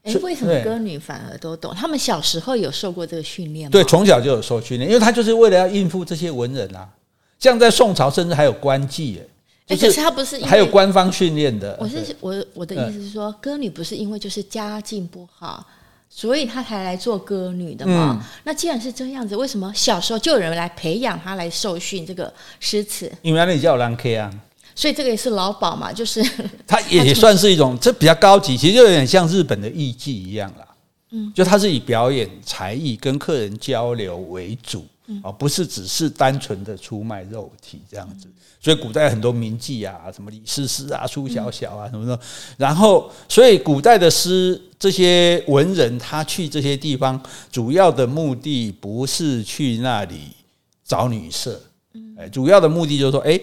[0.03, 1.75] 哎，为什么歌女反而都懂？
[1.75, 3.71] 他们小时候有受过这个训练吗？
[3.73, 6.89] 对，从小就有受训练，因为他就是为了要应付这些文人啊。
[7.37, 9.25] 像在宋朝，甚至还有官妓哎。
[9.69, 11.77] 而且他不是还有官方训练的。
[11.79, 15.65] 我是我我的意思是说，歌女不是因为就是家境不好，
[16.09, 18.25] 所以她才来做歌女的嘛。
[18.45, 23.11] 那既然是这样子，为什么小时候就有人来培养她来受训这个诗词？
[23.21, 24.33] 因为那里叫兰 K 啊，
[24.73, 26.23] 所以这个也是劳保嘛，就是
[26.65, 30.67] 它也算是一种，这比较高级，其实就有点像日本的艺妓一样啦。
[31.11, 34.85] 嗯，就它是以表演才艺跟客人交流为主。
[35.23, 38.27] 哦，不是只是单纯的出卖肉体这样子，
[38.67, 42.19] 所以古代很多名妓啊，什么李师师啊、苏小小啊什么的，
[42.57, 47.17] 然后所以古代的诗，这些文人他去这些地方，
[47.49, 50.15] 主要的目的不是去那里
[50.83, 51.61] 找女色，
[52.17, 53.39] 哎，主要的目的就是说，哎，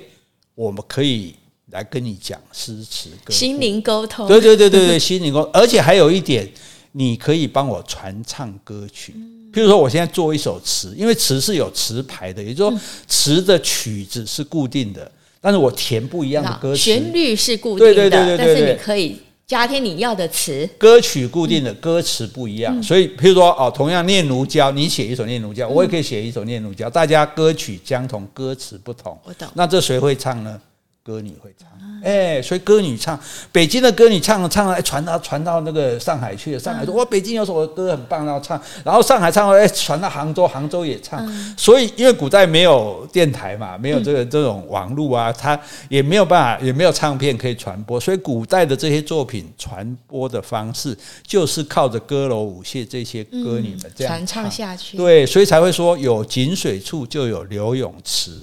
[0.55, 1.35] 我们可以
[1.71, 6.47] 来跟你讲诗词歌，心灵沟通，对对对对对， 心灵沟通，而且还有一点，
[6.93, 9.15] 你可以帮我传唱歌曲。
[9.55, 15.09] 譬如说，我现在做一首词，因为词是有词牌的，也就是说，词的曲子是固定的，
[15.45, 20.67] 但是我填不一样的歌词，旋律是固定的，对对对对，但是你可以加添你要的词。
[20.79, 29.19] 歌曲固定的，歌词不一样，所以譬如说，哦，同样《念奴娇》，你写一首《念奴娇》，我也可以写一首《念奴娇》，大家歌曲相同，歌词不同。
[29.25, 29.47] 我懂。
[29.53, 30.59] 那这谁会唱呢？
[31.05, 31.69] 歌女会唱，
[32.03, 33.21] 哎，所以歌女唱，
[33.53, 36.59] 北京的歌女唱唱了，传到传到那个上海去了。
[36.59, 41.23] 上海说，哇，北京有首歌很棒，然后唱，然后上海唱了，哎，传到杭州，杭州也唱。
[41.59, 54.97] 所以，因为古代没有电台嘛，没有这个这种网络啊，它也没有办法，也没有唱片可以传播，所以古代的这些作品传播的方式，就是靠着歌楼舞榭这些歌女们这样传唱下去。
[54.97, 58.41] 对，所以才会说有井水处就有刘永词。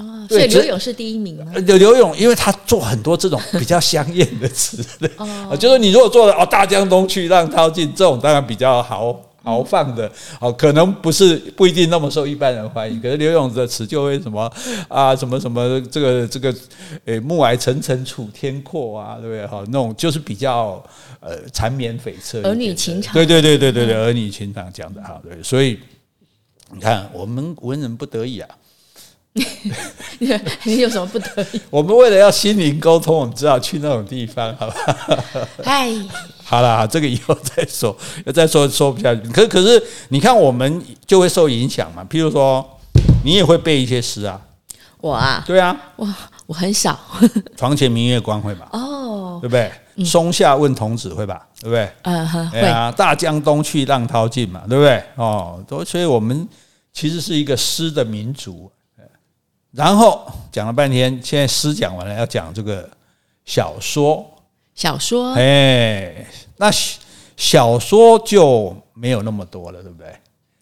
[0.00, 1.52] 哦，所以刘勇是第一名吗？
[1.66, 4.82] 刘刘勇，因为他做很多这种比较香艳的词，
[5.18, 10.10] 哦， 就是你如果做的哦，大江东去浪淘尽这种，当然比较豪豪放的，
[10.40, 13.00] 哦，可能不是不一定那么受一般人欢迎。
[13.00, 14.50] 可是刘勇的词就会什么
[14.88, 16.54] 啊，什么什么这个这个，
[17.04, 19.46] 诶，暮霭沉沉楚天阔啊，对不对？
[19.46, 20.82] 哈，那种就是比较
[21.20, 25.78] 呃缠绵悱恻，儿女情长，对对对对对对，儿女情长讲的好，对，所以
[26.72, 28.48] 你看我们文人不得已啊。
[30.64, 31.60] 你有什么不得已？
[31.70, 34.74] 我们为了要心灵沟通，我们只好去那种地方，好吧？
[35.62, 35.88] 嗨，
[36.42, 39.20] 好了，这个以后再说，要再说说不下去。
[39.30, 42.04] 可可是，你看我们就会受影响嘛。
[42.10, 42.78] 譬如说，
[43.24, 44.40] 你也会背一些诗啊。
[45.00, 46.14] 我啊，对啊，我
[46.46, 46.98] 我很少。
[47.56, 48.68] 床前明月光会吧？
[48.72, 49.70] 哦，对不对？
[50.04, 51.46] 松下问童子会吧？
[51.60, 51.88] 对不对？
[52.02, 52.90] 嗯哼，对啊。
[52.90, 55.02] 大江东去，浪淘尽嘛，对不对？
[55.14, 56.46] 哦，都所以我们
[56.92, 58.70] 其实是一个诗的民族。
[59.72, 62.88] 然后讲了半天，现在诗讲完了，要讲这个
[63.44, 64.28] 小说。
[64.74, 66.70] 小说，哎，那
[67.36, 70.12] 小说就没有那么多了，对不对？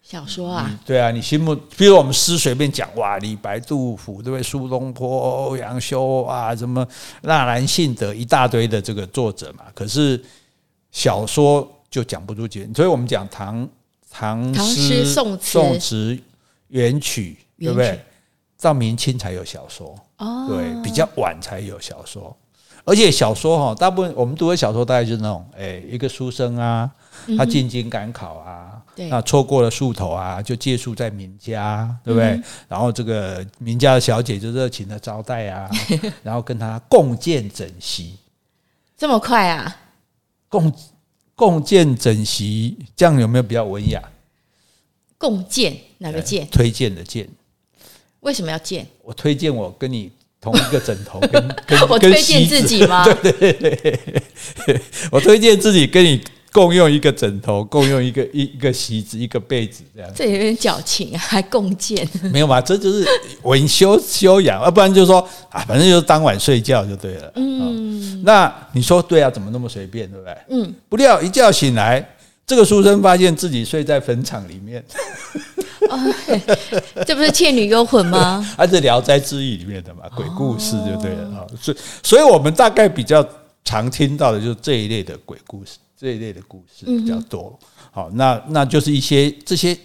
[0.03, 4.43] 小说啊，对啊，你心目，比如我们诗随便讲，哇，李白、杜甫，对不对？
[4.43, 6.85] 苏东坡、欧阳修啊，什么
[7.21, 9.65] 纳兰性德，一大堆的这个作者嘛。
[9.73, 10.21] 可是
[10.91, 13.69] 小说就讲不出几，所以我们讲唐
[14.09, 16.19] 唐诗、宋词、宋词、
[16.69, 18.03] 元曲，对不对？
[18.61, 22.35] 到明清才有小说，哦，对，比较晚才有小说。
[22.85, 26.89] 而且小说哈，大部分我们读的小说大概就是那种，哎，一个书生啊，
[27.37, 32.41] 他进京赶考啊，那错过了宿头啊，就借宿在名家，对不对？
[32.67, 35.69] 然后这个名家的小姐就热情的招待啊，
[36.23, 38.17] 然后跟他共建枕席，
[38.97, 39.77] 这么快啊？
[40.47, 40.73] 共
[41.35, 44.01] 共建枕席，这样有没有比较文雅？
[45.17, 46.47] 共建哪个建？
[46.47, 47.29] 推荐的荐。
[48.21, 48.85] 为什么要建？
[49.03, 50.11] 我推荐我跟你。
[50.41, 53.03] 同一个枕头 跟，跟我推荐自己吗？
[53.03, 53.99] 对 对对，
[55.11, 56.17] 我推荐自己跟你
[56.53, 60.09] 共用一个枕头，共用一个一一个席子，一个被子，这样。
[60.15, 62.07] 这有点矫情啊，还共建？
[62.31, 63.05] 没有嘛，这就是
[63.43, 67.29] 文修修养，要不然就是说啊，反正就是当晚睡觉就对了。
[67.35, 69.29] 嗯，那你说对啊？
[69.29, 70.37] 怎么那么随便，对不对？
[70.51, 72.15] 嗯，不料一觉醒来，
[72.49, 74.83] 这个书生发现自己睡在坟场里面。
[75.87, 75.99] 哦，
[77.05, 78.41] 这不是《倩女幽魂》吗？
[78.57, 81.45] 还是《聊斋志异》里面的嘛，鬼故事就对了啊。
[81.61, 83.23] 所以，所以我们大概比较
[83.63, 87.57] 常听到的就是这一类的鬼故事，这一类的故事比较多。
[87.91, 89.77] 好，那那就是一些这些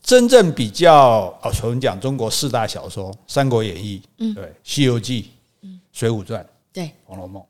[0.00, 4.00] 真正比较哦，我们讲中国四大小说《三国演义》，
[4.34, 5.28] 对，《西游记》，
[5.92, 6.42] 《水浒传》，
[6.72, 7.42] 对，《红楼梦》，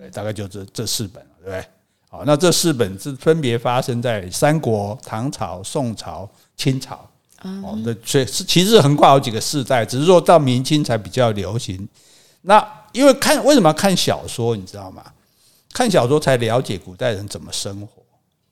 [0.00, 1.64] 对，大概就这这四本，对不对？
[2.14, 6.94] 好，那这四本是分别发生在三国、唐朝、宋朝、清朝。
[7.42, 11.88] 哦，那所以是其实横跨好几个世代，只是说到明清才比较流行。
[12.42, 15.02] 那因为看为什么要看小说，你知道吗？
[15.72, 18.00] 看小说才了解古代人怎么生活、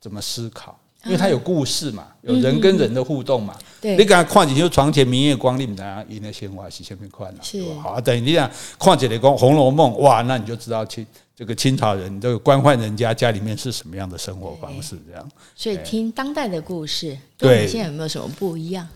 [0.01, 3.55] 怎么思考，因为他有故事嘛，有人跟人的互动嘛。
[3.79, 7.99] 对，你刚才看起就床前明月光，你们大家赢了鲜花，是下面宽了，是好。
[8.01, 15.31] 等于你讲看起来讲《红楼梦》，哇，那你就知道清这个清朝人这个官宦人家家里面是什么样的生活方式，这样。
[15.55, 18.87] 所以听当代的故事，对现在有没有什么不一样？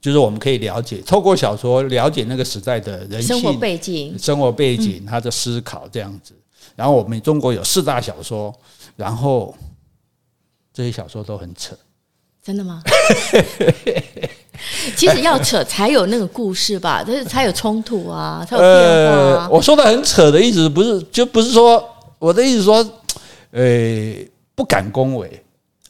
[0.00, 6.34] 就是我们可以了解，透过小说了解那个时代的人、生活背景、生活背景，他的思考这样子。
[6.74, 8.54] 然后我们中国有四大小说，
[8.96, 9.54] 然后
[10.72, 11.76] 这些小说都很扯，
[12.42, 12.82] 真的吗？
[14.96, 19.48] 其实要扯才有那个故事吧，就 是才有冲突啊，才有变化啊。
[19.50, 21.82] 我说的很扯的意思不是，就不是说
[22.18, 22.76] 我的意思说，
[23.52, 24.14] 呃，
[24.54, 25.42] 不敢恭维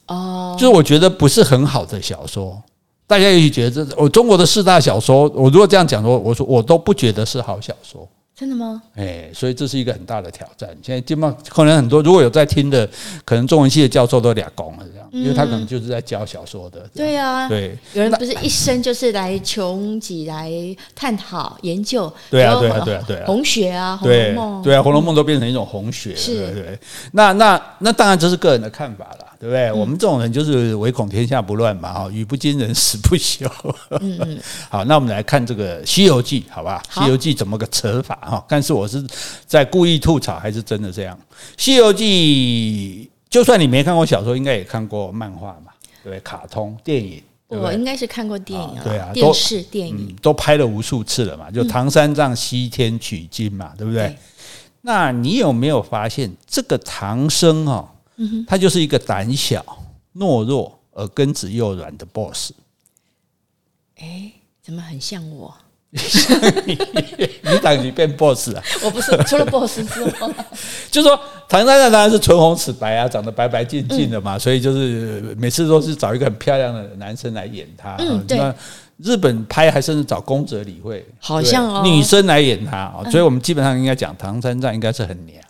[0.07, 2.63] 哦，就是我觉得不是很好的小说。
[3.07, 8.09] 大家也许觉得这我中国的四大小说，我如果这样讲说，我说我都不觉得是好小说。
[8.41, 8.81] 真的吗？
[8.95, 10.71] 哎，所以这是一个很大的挑战。
[10.83, 12.89] 现在基本上可能很多如果有在听的，
[13.23, 16.89] 可能中文系的教授都俩公了这样，因为他可能就是在教小说的。
[16.95, 20.51] 对啊，对，有人不是一生就是来穷己来
[20.95, 22.11] 探讨研究。
[22.31, 26.17] 对啊，对啊，对啊，对啊，红学啊，红楼梦，对啊，红楼梦都变成一种红学。
[26.17, 26.79] 是，对。
[27.13, 29.27] 那那那当然这是个人的看法了。
[29.41, 29.73] 对不对？
[29.73, 33.51] 我们这种人就是唯恐天下不乱嘛，哈，语不惊人死不休。
[33.99, 36.83] 嗯，好，那我们来看这个《西游记》，好吧？
[37.03, 38.45] 《西游记》怎么个扯法哈？
[38.49, 39.05] 但是我是
[39.47, 41.19] 在故意吐槽，还是真的这样？
[41.57, 45.73] 《西游记》就算你没看过小说，应该也看过漫画嘛？
[46.03, 54.17] 对，卡通电影，我应该是看过电影啊，对啊，电视电影都拍了无数次了嘛，就唐三藏西天取经嘛，对不对？
[54.83, 57.89] 那你有没有发现这个唐僧哦？
[58.47, 59.65] 他就是一个胆小、
[60.15, 62.53] 懦弱、而根子又软的 boss。
[63.99, 65.55] 哎，怎么很像我？
[65.91, 66.79] 你
[67.43, 68.63] 你等你变 boss 啊？
[68.83, 70.13] 我不是，除了 boss 之外，
[70.91, 77.97] 就是说唐三藏当然是唇红齿白啊，长得白白净净的嘛，所以就是每次都是找一个很漂亮的男生来演他。
[77.99, 78.39] 嗯，对。
[79.03, 85.43] 日本拍还甚至找宫泽理惠，好像哦，女生来演他，所以我们基本上应该讲唐三藏应该是很娘。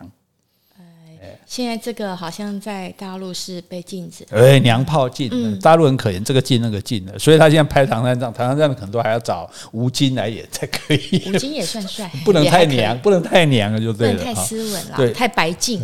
[1.50, 11.24] 现在这个好像在大陆是被禁止，哎，娘炮禁，大陆很可怜，这个禁那个禁的，所以他现在拍唐三藏，唐三藏可能都还要找吴京来演才可以。
[11.26, 15.82] 吴京也算帅， 不能太娘，不能太娘了就对了，不能太斯文了，对，太白净。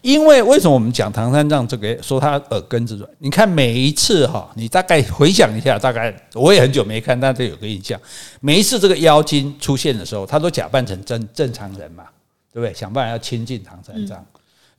[0.00, 3.10] 因为为什么我们讲唐三藏这个说他耳根子软？
[3.18, 8.00] 你看每一次哈，你大概回想一下，大概我也很久没看，但是有个印象，
[8.38, 12.04] 每一次这个妖精出现的时候，他都假扮成正正常人嘛，
[12.52, 12.72] 对不对？
[12.72, 14.24] 想办法要亲近唐三藏。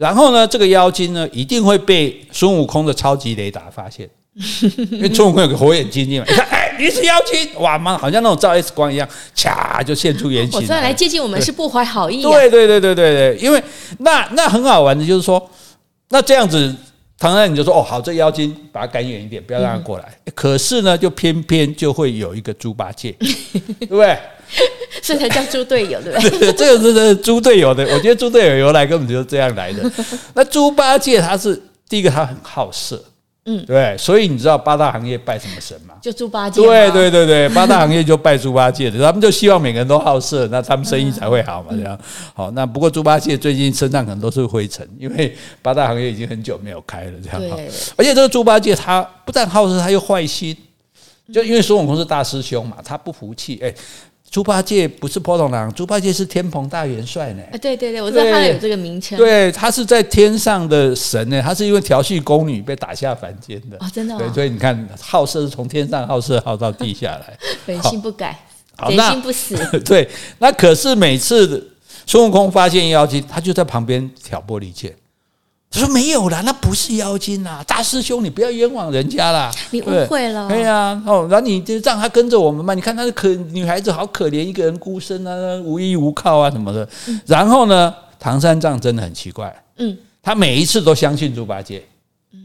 [0.01, 4.09] 然后呢，这个妖精呢，一定会被孙悟空的超级雷达发现，
[4.89, 10.59] 因为孙悟空有个火眼金睛嘛，你看，哎，你是妖精，哇妈，好像那种照 X 光一样，嚓就现出原形。
[10.59, 12.31] 我说来接近我们是不怀好意、啊。
[12.31, 13.63] 对对对对对对，因为
[13.99, 15.47] 那那很好玩的就是说，
[16.09, 16.75] 那这样子。
[17.19, 20.05] 唐三藏你就说哦好，这妖精把它赶远一点，不要让它过来。
[20.25, 23.15] 嗯、 可是呢，就偏偏就会有一个猪八戒，
[23.79, 24.17] 对不对？
[25.01, 26.53] 这才叫猪队友，对不 对？
[26.53, 27.83] 这个是猪队友的。
[27.85, 29.91] 我觉得猪队友由来根本就是这样来的。
[30.35, 33.01] 那猪八戒他是第一个，他很好色。
[33.45, 35.95] 嗯，对，所以你知道八大行业拜什么神吗？
[35.99, 36.61] 就猪八戒。
[36.61, 41.97] 对对对对，八大行业就拜猪八戒的，他们就希望每个人都好色，那他们生意才会好嘛，这样。
[42.35, 47.39] 好，那不过猪八戒最近身上可能都是灰尘，因为八大行业已经很久没有开了，这样。
[47.39, 47.67] 对。
[47.95, 50.55] 而且这个猪八戒他不但好色，他又坏心，
[51.33, 53.73] 就因为孙悟空是大师兄嘛，他不服气，哎。
[54.31, 57.43] 猪八戒不是普通人，猪八戒是天蓬大元帅呢。
[57.61, 59.17] 对对对，我知道他有这个名称。
[59.17, 63.75] 对，他是在天上的神呢，他是因为调戏宫女被打下凡间的。
[63.81, 64.17] 哦，真的、哦。
[64.17, 68.39] 对，所以你看，好色是从天上好色好到地下来， 本性不改，
[68.87, 69.57] 贼心不死。
[69.83, 71.69] 对，那可是每次
[72.07, 74.95] 孙悟空发现妖精，他就在旁边挑拨离间。
[75.71, 79.49] 他说没有啦，那不是妖精啦，大师兄，你不要冤枉人家啦。
[79.71, 80.49] 你误会了。
[80.49, 82.73] 对呀，哦，然后你就让他跟着我们嘛。
[82.73, 86.85] 你看，她是可女孩子，好可怜，一个人孤身啊，无依无靠啊什么的。
[87.25, 91.81] 然后呢，唐三藏真的很奇怪，嗯，他每一次都相信猪八戒，
[92.33, 92.39] 嗯，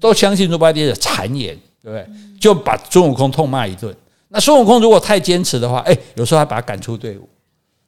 [0.00, 2.06] 都相信猪八戒的谗言，对不对？
[2.40, 3.94] 就把孙悟空痛骂一顿。
[4.28, 7.28] 那孙悟空如果太坚持的话，哎，有时候还把他赶出队伍。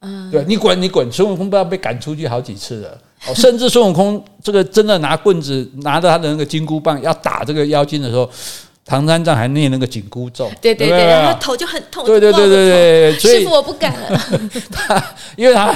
[0.03, 3.01] 嗯，对，你滚，你滚，孙悟空不知道被赶出去好几次了。
[3.27, 8.29] 哦，甚至孙悟空这个真的拿棍子，拿着他的那个金箍棒要打这个妖精的时候，
[8.85, 14.21] 唐三藏还念那个紧箍咒，对对对，然后头就很痛，对对对对对， 所以师傅我不敢了。
[14.71, 15.03] 他
[15.37, 15.75] 因为他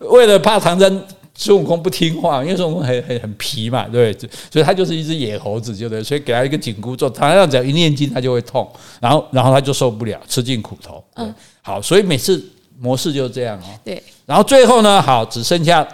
[0.00, 4.16] 为了怕唐三孙悟空不听话，因为孙悟空很很很皮嘛，对，
[4.50, 8.66] 所以他就是一只野猴子，就对，所以给他一个紧箍咒，唐三藏只要一念经他就会痛，
[8.98, 11.04] 然后 然后他就受不了，吃尽苦头。
[11.16, 12.42] 嗯，好，所以每次
[12.80, 13.68] 模式就是这样哦。
[13.84, 15.86] 对，然后最后呢，好，只剩下。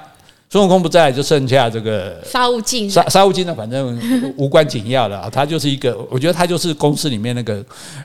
[0.54, 2.88] 孙悟空不在，就剩下这个沙悟净。
[2.88, 4.00] 沙沙悟净呢，反正
[4.36, 5.28] 无关紧要的啊。
[5.34, 7.54] 他就是一个，我觉得他就是公司里面那个，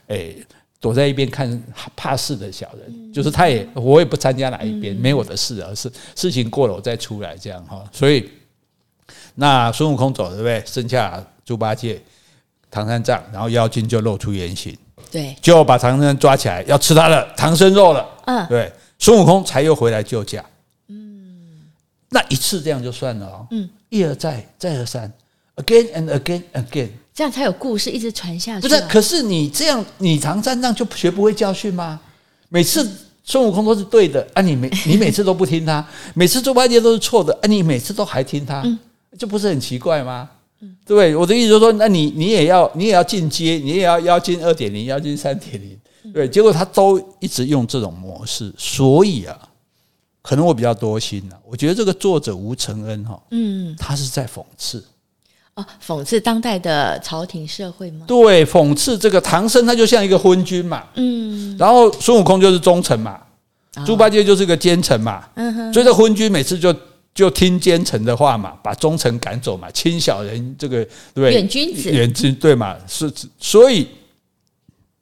[0.08, 0.48] 诶、欸，
[0.82, 1.64] 躲在一边看
[1.96, 3.14] 怕事的小人。
[3.14, 7.84] 就是他也，我也不参加哪一边，没我的事，而是事情过了我再出来这样哈。
[7.92, 8.28] 所以，
[9.36, 10.64] 那孙悟空走了，对不对？
[10.66, 12.02] 剩下猪八戒、
[12.72, 14.76] 唐三藏，然后妖精就露出原形，
[15.12, 18.04] 对，就把唐僧抓起来，要吃他的唐僧肉了。
[18.26, 20.44] 嗯，对，孙悟空才又回来救驾。
[22.10, 25.12] 那一次这样就算了哦，嗯，一而再，再而三
[25.58, 28.68] ，again and again again，这样才有故事一直传下去。
[28.68, 32.00] 不是，可是你这样，你唐三藏就学不会教训吗？
[32.50, 32.90] 每次
[33.24, 38.64] 孙悟空都是对的啊，你每你每次都不听他， 每次猪八戒都是错的啊，你每次都还听他，
[39.18, 40.30] 这不是很奇怪吗？
[40.86, 41.16] 对不对？
[41.16, 45.80] 我的意思就是说，那你你也要你也要进阶，你也要妖精二点零，妖精三点零，
[46.12, 49.38] 对，结果他都一直用这种模式，所以啊。
[50.22, 54.84] 可能我比较多心了，我觉得这个作者吴承恩哈，嗯，他是在讽刺，
[55.56, 58.06] 哦，讽刺当代的朝廷社会吗？
[58.08, 63.20] 对，讽刺这个唐僧他就像一个昏君嘛，嗯，然后孙悟空就是忠臣嘛，
[63.86, 66.76] 猪八戒就是个奸臣嘛，嗯哼，所以这昏君每次就
[67.14, 73.88] 就听奸臣的话嘛，把忠臣赶走嘛，亲小人这个对，远君子，远君对嘛，是所以。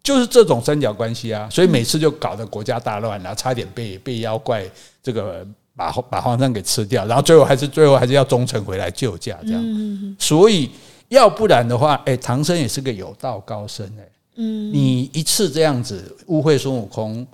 [0.04, 4.64] 就是这种三角关系啊，所以每次就搞得国家大乱，然后差点被被妖怪
[5.08, 10.16] 这个把把皇上给吃掉，然后最后还是最后还是要忠诚回来救驾这样。
[10.20, 10.70] 所以
[11.08, 17.26] 要不然的话，哎，唐僧也是个有道高僧哎，嗯，你一次这样子误会孙悟空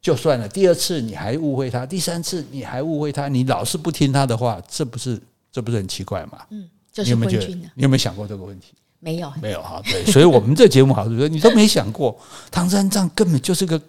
[0.00, 5.20] 就算了，第二次你还误会他，第三次你还误会他，你老是不听他的话，这不是
[5.52, 6.38] 这不是很奇怪吗？
[6.48, 6.66] 嗯，
[7.04, 7.54] 你有没有觉得？
[7.74, 8.72] 你有没有想过这个问题？
[9.02, 12.18] 没有，没有哈，对，所以我们这节目好，就是你都没想过，
[12.50, 13.80] 唐三藏根本就是个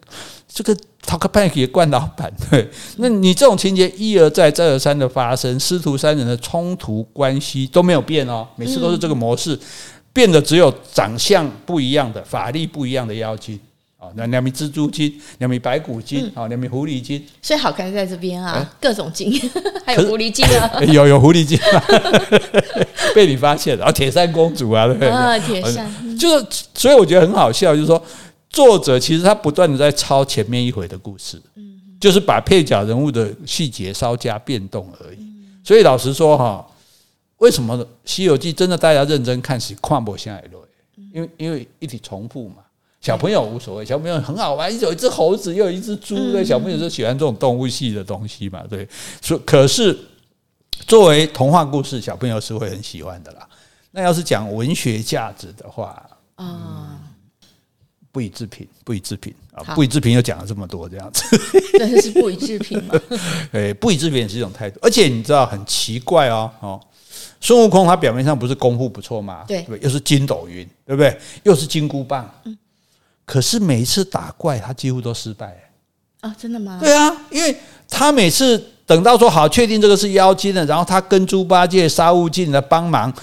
[0.48, 9.60] 这个讨个派给惯老板， 对，那你这种情节一而再再而三的发生，师徒三人的冲突关系都没有变哦，每次都是这个模式，
[10.14, 13.60] 变的只有长相不一样的法力不一样的妖精。
[14.16, 19.32] 那两名蜘蛛精，两名白骨精，好、嗯，两米狐狸精，所以好看在这边啊，欸、各种精，
[19.86, 21.84] 还 有狐狸精啊，欸、有有狐狸精，啊。
[23.14, 25.08] 被你发现了，啊，铁扇公主啊，对不对？
[25.08, 25.88] 啊，铁扇，
[26.18, 28.04] 就是，所以我觉得很好笑，就是说，
[28.52, 35.20] 作者其实他不断的在抄前面一回的故事，嗯，就是把配角人物的细节稍加变动而已。
[35.64, 36.68] 所以老实说哈，
[37.38, 40.50] 为什么《西游记》真的大家认真看是看不下来的？
[41.14, 42.56] 因为因为一体重复嘛。
[43.00, 48.88] 小朋友无所谓，小朋友很好玩，有一只猴子，又有一只猪，对，小朋友就喜欢这种动物系的东西嘛，对。
[49.20, 49.98] 所可是
[50.86, 53.48] 作为童话故事，小朋友是会很喜欢的啦。
[53.90, 56.90] 那要是讲文学价值的话，嗯，
[58.12, 61.24] 不予置评，不予置评啊，不予置评又讲了这么多这样子，
[61.80, 62.94] 真的是不予置评吗？
[63.54, 66.82] 诶， 不予置评也是一种态度，而且你知道很奇怪哦，哦，
[67.40, 69.46] 孙悟空他表面上不是功夫不错吗？
[69.48, 71.18] 对，又是筋斗云，对不对？
[71.44, 72.58] 又是金箍棒，嗯，
[73.26, 75.70] 可是每一次打怪他几乎都失败，
[76.20, 76.78] 啊，真的吗？
[76.82, 77.56] 对啊，因为
[77.90, 83.14] 他每次等到说好确定这个是妖精了，然后他跟猪八戒、沙悟净来帮忙，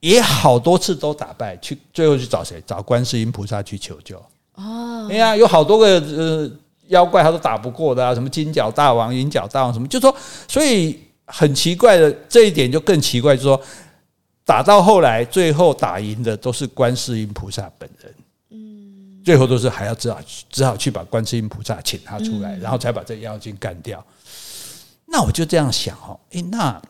[0.00, 2.62] 也好多次都打败，去最后去找谁？
[2.64, 4.22] 找观世音菩萨去求救。
[4.56, 6.50] 哦，哎呀，有好多个呃
[6.88, 10.14] 妖怪他都打不过的啊，什么金角大王、银角大王什么，就说，
[10.48, 13.60] 所以很奇怪的这一点就更奇怪，就说
[14.44, 18.14] 打到后来，最后打赢的都是观世音菩萨本人，
[18.50, 20.18] 嗯，最后都是还要只好
[20.50, 24.04] 只好去把观世音菩萨请他出来，然后才把这妖精干掉。
[25.06, 26.82] 那我就这样想哦，哎，那。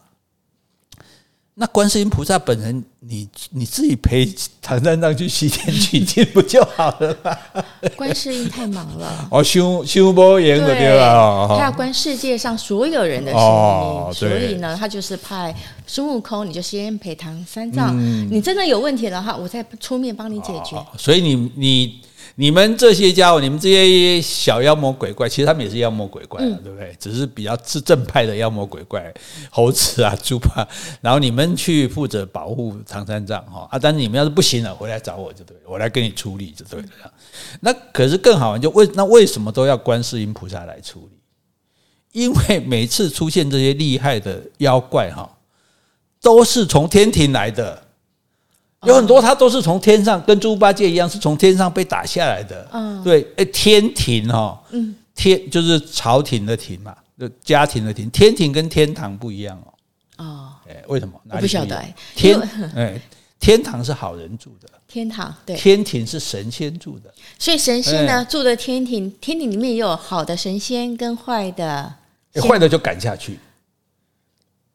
[1.59, 4.31] 那观世音菩萨本人，你你自己陪
[4.61, 7.35] 唐三藏去西天取经不就好了吗？
[7.97, 11.49] 观世音太忙了，哦，修修波严的对吧？
[11.57, 15.55] 他要观世界上所有人的声音，哦、所以呢，他就是派
[15.87, 17.97] 孙悟空，你就先陪唐三藏。
[17.99, 20.77] 嗯、你真的有问题的话，我再出面帮你解决。
[20.77, 22.01] 哦、所以你你。
[22.39, 26.95] 你们这些家伙，你们这些小妖魔鬼怪，其实他们也是妖魔鬼怪，啊，对不对？
[27.01, 29.11] 只是比较是正派的妖魔鬼怪，
[29.51, 30.69] 猴子啊、猪八，
[31.01, 33.79] 然后你们去负责保护唐三藏哈啊！
[33.79, 37.13] 但是你们要是不行了，回来找我就对了，我来给你处理就对了。
[37.61, 41.19] 那可是更好玩，就为那为什么都要观世音菩萨来处理？
[42.13, 45.39] 因为每次出现这些厉害的妖怪哈，
[46.21, 47.86] 都是从天庭来的。
[48.83, 52.69] 有很多，他都是从天上，跟猪八戒一样，是从天上被打下来的。
[52.73, 58.09] 嗯，对，哎，天庭哈，嗯，天就是朝廷的庭嘛，就家庭的庭。
[58.11, 60.25] 天庭跟天堂不一样哦。
[60.25, 61.19] 哦，哎，为什么？
[61.31, 61.83] 我不晓得。
[62.15, 62.39] 天，
[62.77, 63.01] 哎，
[63.41, 64.69] 天堂是好人住的。
[64.87, 65.57] 天堂对。
[65.57, 67.13] 天庭是神仙住的。
[67.39, 71.93] 所以神仙呢住的天庭，天庭里面也有好的神仙跟坏的。
[72.43, 73.39] 坏的就赶下去。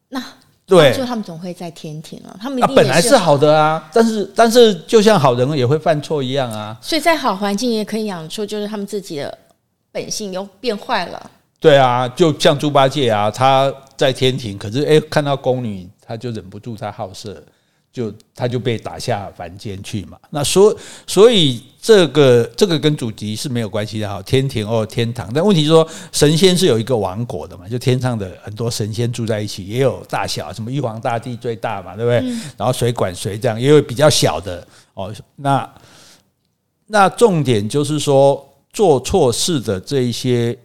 [0.08, 0.22] 那。
[0.64, 2.36] 对，就他们总会在天庭了。
[2.40, 6.76] 他们啊本来是好的啊，但是但是就像好人也会犯错一样啊。
[6.80, 9.36] 所以在好环境也可以养出，就是他们自己的
[9.90, 11.30] 本性又变坏了。
[11.60, 17.42] 对啊，就像猪八戒啊，他在天庭，可是哎，看到宫女，他就忍不住他好色。
[17.92, 20.74] 就他就被打下凡间去嘛，那所
[21.06, 32.20] 所以这个这个跟主题是没有关系的哈，天庭哦天堂，但问题是说神仙是有一个王国的嘛，就天上的很多神仙住在一起，也有大小，什么玉皇大帝最大嘛，对不对？
[32.20, 35.14] 嗯、然后谁管谁这样，也有比较小的哦。
[35.36, 35.70] 那
[36.86, 40.58] 那重点就是说做错事的这一些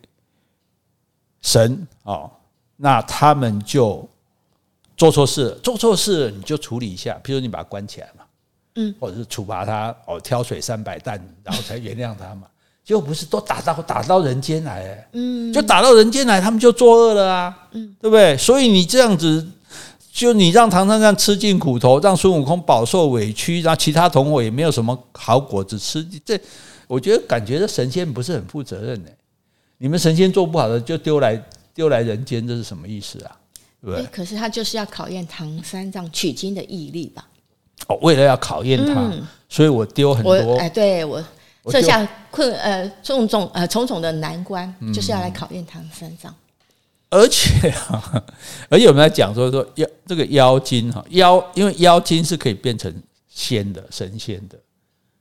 [1.42, 2.32] 神哦，
[2.78, 4.08] 那他们就。
[4.98, 8.24] 做错事，做错事你就处理一下，譬如你把他关起来嘛，
[8.76, 12.48] 嗯，或者是处罚他哦，挑水三百担，然后才原谅他嘛。
[12.84, 18.36] 结果不是都打到打到人间来，嗯，就打到人间来，他们就作恶了啊，嗯，对不对？
[18.38, 19.46] 所以你这样子，
[20.12, 26.40] 就你让唐三藏吃尽苦头，让孙悟空饱受委屈，然后其他同伙也没有什么好果子吃，这
[26.88, 29.10] 我觉得感觉这神仙不是很负责任呢。
[29.78, 31.40] 你们神仙做不好的就丢来
[31.74, 33.38] 丢来人间，这是什么意思啊？
[33.82, 37.26] 对，可是他就是要考验唐三藏取经的毅力吧？
[37.88, 40.58] 哦，为了要考验他，嗯、所以我丢很多。
[40.58, 41.24] 哎，对我
[41.70, 46.34] 设下困呃重重呃重重的难关，嗯、就是要来考验唐三藏。
[47.10, 48.26] 而且啊，
[48.68, 52.94] 而且我们在讲说说妖这个妖精哈妖，因为妖精是可以变成
[53.30, 54.58] 仙的神仙的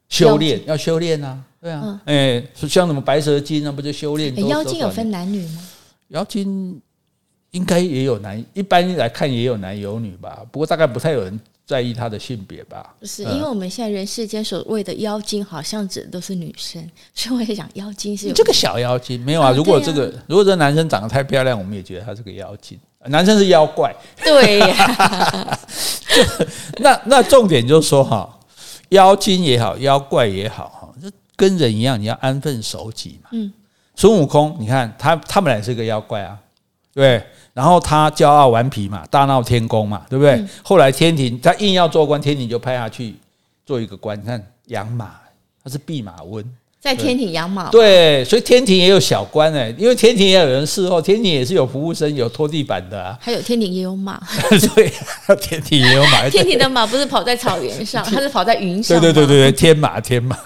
[0.09, 4.35] 修炼，要修炼啊，对啊，哎、嗯，像什么白蛇精那不就修炼？
[4.49, 5.69] 妖精有分男女吗？
[6.09, 6.81] 妖精。
[7.57, 10.43] 应该也有男，一般来看也有男有女吧。
[10.53, 12.95] 不过大概不太有人在意他的性别吧。
[13.01, 19.53] 不是，因为我们现在人世间所谓的妖精，好像指的都是女生，所以我也想妖精是有这个小妖精没有啊？
[19.53, 22.79] 如果这个如果这个男生长得太漂亮，我们也觉得他是个妖精。
[23.07, 25.59] 男生是妖怪，对呀。
[26.79, 28.39] 那那重点就是说哈，
[28.91, 33.31] 妖精也好，妖怪也好哈，就跟人一样，你要安分守己嘛。
[33.33, 33.53] 嗯。
[33.99, 36.39] 孙悟空，你看他他本来是个妖怪啊，
[36.97, 37.23] 对。
[37.53, 40.35] 然后他骄傲顽皮嘛，大闹天宫嘛，对不对？
[40.35, 43.15] 嗯、后来天庭他硬要做官，天庭就派他去
[43.65, 45.13] 做一个官，你看养马，
[45.65, 46.45] 他是弼马温，
[46.79, 47.71] 在天庭养马。
[47.71, 53.17] 对，所以天庭也有小官哎，因为天庭也有人伺候，天庭也是有服务生，有拖地板的啊。
[53.23, 54.21] 还有天庭也有马，
[54.75, 54.93] 对，
[55.41, 56.29] 天庭也有马。
[56.29, 59.01] 天庭的马不是跑在草原上， 它是跑在云上。
[59.01, 60.37] 对对对对对，天马天马，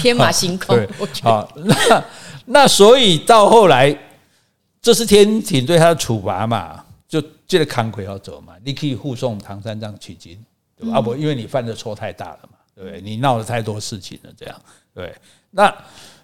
[0.00, 0.78] 天马行空。
[1.20, 2.04] 好，那
[2.44, 3.98] 那所以到后来。
[4.84, 6.84] 这是天庭对他的处罚嘛？
[7.08, 8.52] 就这个康奎要走嘛？
[8.62, 10.38] 你可以护送唐三藏取经，
[10.76, 10.98] 对吧？
[10.98, 13.00] 啊不，因为你犯的错太大了嘛，对不对？
[13.00, 14.60] 你闹了太多事情了，这样
[14.92, 15.16] 对。
[15.52, 15.74] 那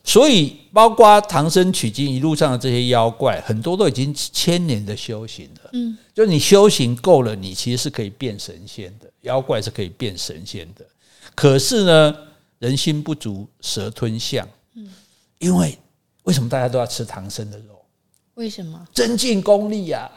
[0.04, 5.70] 所以包括唐僧取经一路上的这些妖怪，很多都已经千年的修行了。
[5.72, 10.84] 嗯，就你修行够了，你其实是可以变神仙的，妖怪是可以变神仙的。
[11.34, 12.14] 可是呢，
[12.58, 14.46] 人心不足蛇吞象。
[14.74, 14.86] 嗯，
[15.38, 15.78] 因为
[16.24, 17.79] 为什么大家都要吃唐僧的肉？
[18.40, 18.80] 为什么？
[18.94, 20.10] 增进功力呀！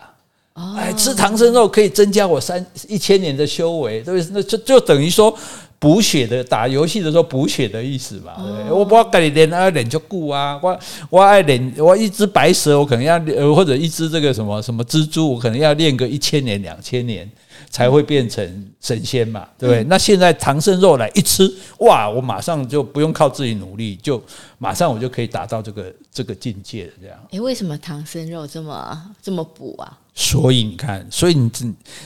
[0.53, 4.29] 哎，吃唐僧肉可以增加我三一千年的修为，对不对？
[4.31, 5.37] 那就就等于说
[5.77, 8.31] 补血的，打游戏的时候补血的意思嘛。
[8.37, 10.57] 对，我不要跟你练，爱练就顾啊！
[10.63, 13.19] 我我爱练，我一只白蛇，我可能要
[13.53, 17.29] 或者一只这个什么什么蜘蛛，我可能要练个一千年两千年。
[17.73, 19.83] 才会变成神仙嘛，对不对？
[19.83, 22.07] 嗯、那现在唐僧肉来一吃，哇！
[22.07, 24.23] 我马上就不用靠自己努力，就
[24.59, 26.91] 马上我就可以达到这个这个境界了。
[27.01, 29.97] 这样，诶，为什么唐僧肉这么这么补啊？
[30.13, 31.49] 所以你看，所以你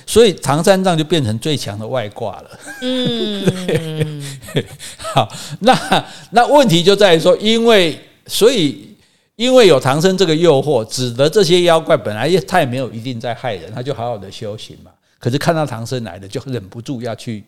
[0.06, 2.60] 所以唐三藏就变成最强的外挂了。
[2.82, 4.24] 嗯，
[5.14, 8.96] 好，那那问题就在于说，因为所以
[9.36, 14.92] 因为有唐僧这个诱惑，使得这些妖怪本来也他也没有一定在害人，他就好好的修行嘛。
[15.20, 17.44] 可是看到唐僧来了，就忍不住要去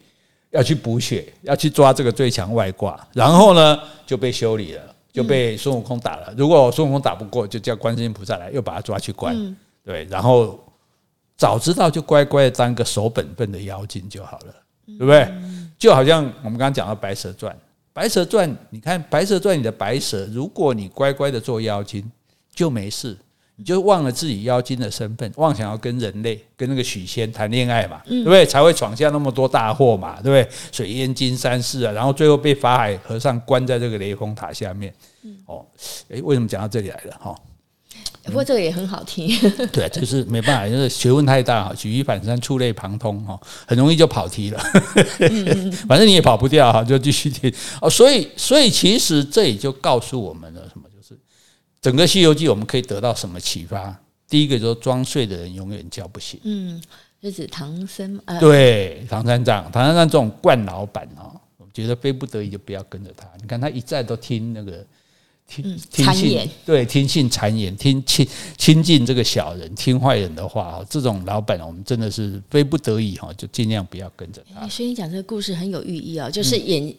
[0.52, 6.34] 要去补血，要去抓这个最强外挂，然后呢就被修理了，就被孙悟空打了。
[6.36, 9.56] 如果孙悟空打不过，就叫观世音菩萨来，又把他抓去关。
[9.84, 10.60] 对，然后
[11.38, 14.54] 早知道就乖乖的当个守本分的妖精就好了，
[14.86, 15.32] 对不对？
[15.78, 17.54] 就好像我们刚刚讲到《白蛇传》，
[17.94, 22.12] 《白蛇传》，你看《白蛇传》里的白蛇，如果你乖乖的做妖精，
[22.54, 23.18] 就没事。
[23.60, 28.46] 你就忘了自己妖精的身份，妄想要跟人类、跟那个许仙谈恋爱嘛，对不对？
[28.46, 30.56] 才会闯下那么多大祸嘛，对不对？
[30.72, 34.94] 水淹金山寺啊，然后最后被法海和尚关在这个雷峰塔下面。
[35.46, 35.66] 哦，
[36.08, 37.18] 诶，为什么讲到这里来了？
[37.20, 37.36] 哈，
[38.24, 39.28] 不过这个也很好听。
[39.74, 43.38] 对，就是没办法，因为学问太大哈，举一反三，触类旁通哈，
[43.68, 44.60] 很容易就跑题了。
[45.86, 47.90] 反正你也跑不掉哈，就继续听哦。
[47.90, 50.84] 所以，所以其实这也就告诉我们了什么？
[51.82, 53.98] 整个《西游记》我们可以得到什么启发？
[54.28, 56.40] 第一个就是装睡的人永远叫不醒。
[56.44, 56.82] 嗯，
[57.22, 58.20] 是指唐僧。
[58.26, 63.28] 呃、对，唐三藏，唐三藏这种惯老板哦，我觉得非不得已就不要跟着他。
[63.42, 64.86] 你看他一再都听那个
[65.48, 68.28] 听听信，对，听信谗言，听亲
[68.58, 70.86] 亲近这个小人，听坏人的话。
[70.90, 74.68] 这种老板我们真的是非不得已哈，就尽量不要跟着他。
[74.68, 76.86] 所以你讲这个故事很有寓意哦，就是演。
[76.88, 76.96] 嗯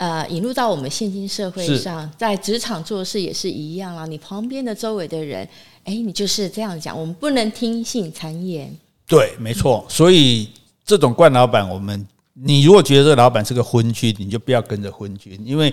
[0.00, 4.06] 呃，引入到我们现今社会上，在职场做事也是一样啊。
[4.06, 5.46] 你旁边的周围的人，
[5.84, 8.74] 哎，你就是这样讲，我们不能听信谗言。
[9.06, 9.84] 对，没错。
[9.90, 10.48] 所以
[10.86, 15.70] 这种惯老板，我们你如果觉得这个老板是个昏君，你就不要跟着昏君，因为。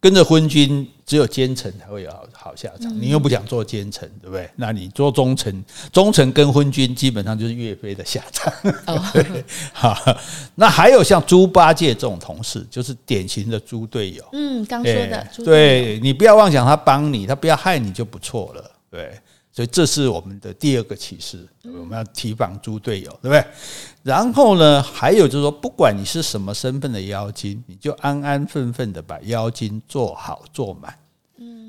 [0.00, 3.00] 跟着昏君，只有奸臣才会有好好下场。
[3.00, 4.48] 你又不想做奸臣，对不对？
[4.54, 8.52] 那你做忠臣，忠臣跟昏君基本上就是岳飞的下场。
[9.72, 9.96] 好，
[10.54, 14.24] 那还有像猪八戒这种同事，就是典型的猪队友。
[14.32, 18.70] 嗯，刚说的，对，你不要妄想他帮你，他不要害你就不错了。
[18.90, 19.18] 对。
[19.58, 23.44] 所以这是我们的第二个启示，我们要提防猪队友，对不对？
[24.04, 30.96] 然后呢，还有就是说，不管你是什么身份的妖精，你就安安分分的把妖精做好做满，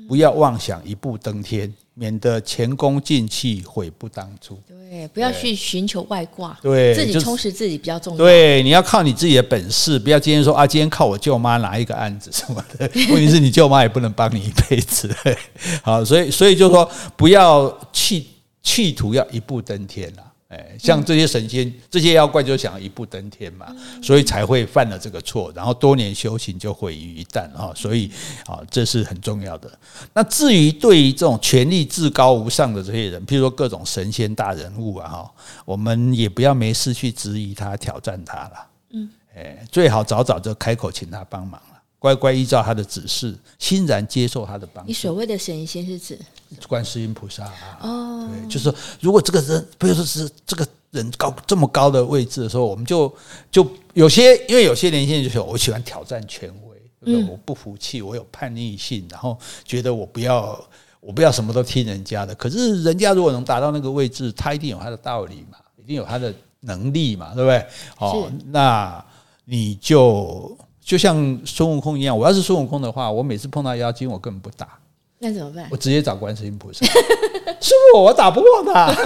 [0.06, 1.74] 不要妄想一步登天。
[2.00, 4.58] 免得前功尽弃，悔不当初。
[4.66, 8.16] 对，不要去寻求外挂，对，自己充实自己比较重要。
[8.16, 12.90] 对，你要靠你自己的本事，不要今天说啊，今天靠我舅妈拿一个案子什么的。
[13.12, 15.14] 问题是你舅妈也不能帮你一辈子。
[15.84, 18.28] 好，所以所以就说不要企
[18.62, 20.29] 企图要一步登天了。
[20.50, 23.72] 哎，像这些神仙、这些妖怪就想一步登天嘛，
[24.02, 27.72] 所以才会犯了这个错，然后多年修行就毁于一旦啊！
[27.72, 28.10] 所以
[28.46, 29.70] 啊，这是很重要的。
[30.12, 35.30] 那至于对于这种权力至高无上的这些人，譬如说各种神仙大人物啊，哈，
[35.64, 38.66] 我们也不要没事去质疑他、挑战他了。
[38.90, 41.62] 嗯，哎，最好早早就开口请他帮忙。
[42.00, 44.88] 乖乖依照他的指示，欣然接受他的帮助。
[44.88, 46.18] 你所谓的神仙是指
[46.66, 47.78] 观世音菩萨啊？
[47.82, 53.14] 哦，对，就是说，如果这个人，比如说是这个人高这么高的位置的时候，我们就
[53.52, 60.58] 就有些，因为有些年轻人就说，我喜欢挑战权威，嗯，我不服气，我有叛逆性，然后觉得我不要，
[61.00, 62.34] 我不要什么都听人家的。
[62.34, 67.66] 可是人家如果能达到那个位置，他一定有他的道理嘛，一定有他的能力嘛，对不对？
[67.98, 69.04] 哦，那
[69.44, 70.56] 你就。
[70.90, 74.66] 就像孙悟空一样，我要是孙悟空的话，我每次碰到妖精，我根本不打。
[75.20, 75.64] 那怎么办？
[75.70, 76.84] 我直接找观世音菩萨。
[77.62, 78.90] 师傅，我打不过他，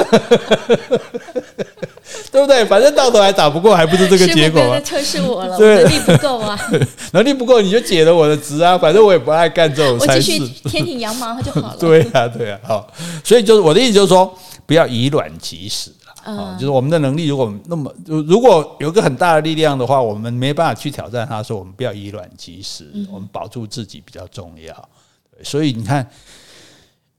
[2.32, 2.64] 对不对？
[2.64, 4.80] 反正到头还打不过，还不是这个结果吗？
[4.80, 6.58] 测试我了，我能力不够啊。
[7.12, 8.78] 能力不够，你就解了我的职啊。
[8.78, 10.14] 反正我也不爱干这种差事。
[10.14, 11.76] 我继续天庭羊毛就好了。
[11.78, 12.90] 对啊，对啊，好。
[13.22, 15.90] 所以就是我的意思，就是说，不要以卵击石。
[16.24, 24.88] 啊，就是我们的能力如果那么，如果有个很大的力量的话，我们没办法去挑战他，说我们不要以卵击石，我们保住自己比较重要。
[25.42, 26.08] 所以你看。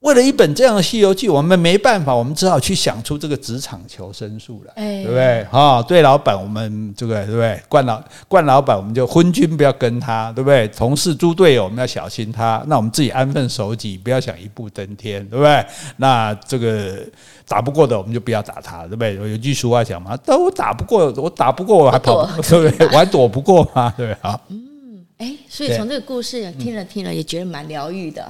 [0.05, 5.43] 为了一本这样的《西游记》，我们没办法，我们只好去想出这个职场求生术了，欸、对不对？
[5.45, 7.59] 哈，对老板，我们这个对不对？
[7.67, 10.67] 惯老惯老板，我们就昏君不要跟他，对不对？
[10.67, 12.63] 同事猪队友，我们要小心他。
[12.67, 15.65] 那我们自己安分守己，不要想一步登天，对不对？
[15.97, 16.99] 那这个
[17.47, 19.15] 打不过的，我们就不要打他，对不对？
[19.15, 22.85] 有句俗话讲嘛，但我打不过，我打不过我还跑，对不对？
[22.93, 23.91] 我还躲不过嘛？
[23.97, 24.17] 对不对？
[24.21, 28.23] 好，嗯，哎，所以从这个故事听了听了，也觉得蛮疗愈的。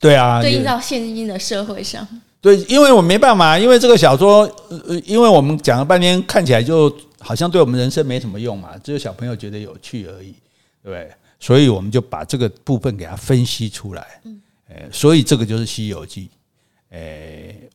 [0.00, 2.06] 对啊，对应到现今的社会上，
[2.40, 4.50] 对，因为我没办法，因为这个小说，
[4.88, 10.34] 呃，因为我们讲了半天，看起来就好像对我们人生没什么用嘛，只有小朋友觉得有趣而已，
[10.82, 11.10] 对？
[11.38, 14.40] 所以我们就把这个部分给它分析出来，嗯，
[14.90, 16.30] 所以这个就是《西游记》，
[16.94, 17.68] 诶，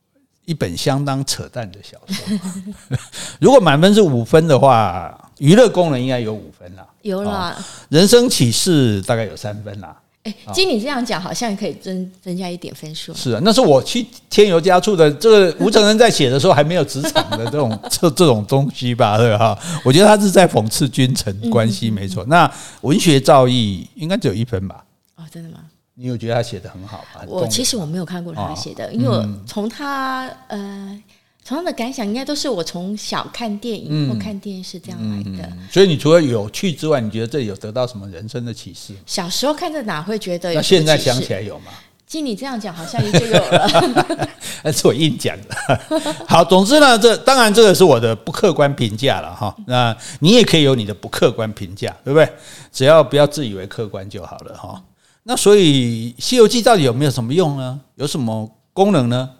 [0.46, 2.98] 一本相当扯淡的小说。
[3.38, 7.56] 如果满分是五分的话，娱乐功能应该有五分啦，有啦，
[7.88, 9.96] 人生启示大概有三分啦。
[10.26, 13.14] 哎，经你这样讲，好像可以增增加一点分数。
[13.14, 15.08] 是啊，那是我去添油加醋的。
[15.12, 19.16] 这个吴承恩在写的时候还没有职场的这种这这种东西吧？
[19.16, 19.56] 对吧？
[19.84, 22.24] 我觉得他是在讽刺君臣关系，没错。
[22.26, 24.84] 那文学造诣应该只有一分吧？
[25.14, 25.58] 哦，真的吗？
[25.94, 27.22] 你有觉得他写的很好吗？
[27.28, 31.02] 我其实我没有看过他写的，因为我从他呃。
[31.46, 35.46] 同样的感想，应该都是我从小看电影或看电视这样来的。
[35.46, 35.68] 嗯嗯。
[35.70, 38.92] 所以你除了有趣之外，你觉得这里有得到什么人生的启示？
[39.06, 40.56] 小时候看着哪会觉得有？
[40.56, 41.66] 那现在想起来有吗？
[42.04, 44.28] 经你这样讲，好像也就有了。
[44.64, 45.80] 那是我硬讲的。
[46.26, 49.54] 好，总之呢，这当然这个是我的不客观评价了哈。
[49.66, 52.28] 那你也可以有你的不客观评价，对不对？
[52.72, 54.82] 只要不要自以为客观就好了哈。
[55.22, 57.80] 那所以《西游记》到底有没有什么用呢？
[57.94, 59.30] 有什么功能呢？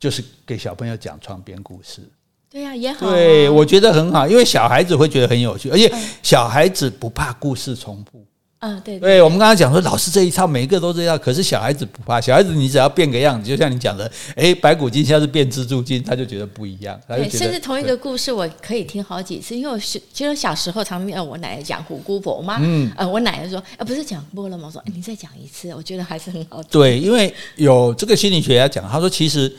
[0.00, 2.00] 就是给小朋友讲床边故事，
[2.50, 3.12] 对呀，也好啊。
[3.12, 5.92] 对，我觉得很好，因为小孩子会觉得很有趣，而且
[6.22, 8.24] 小孩子不怕故事重复。
[8.60, 17.00] 嗯，对，对，对，我们刚刚讲说，老师这一套每一个都这样，可是小孩子不怕，小孩子你只要变个样子，就像你讲的，哎，白骨精现在是变蜘蛛精，他就觉得不一样。
[17.08, 24.66] 对，甚至同一个故事，我可以听好几次，因为我是其实小时候常听我奶奶讲虎姑婆嘛，嗯，呃，我奶奶说，啊，不是讲过了吗？
[24.66, 26.70] 我说，哎，你再讲一次，我觉得还是很好听。
[26.70, 29.50] 对，因为有这个心理学家讲，他说其实。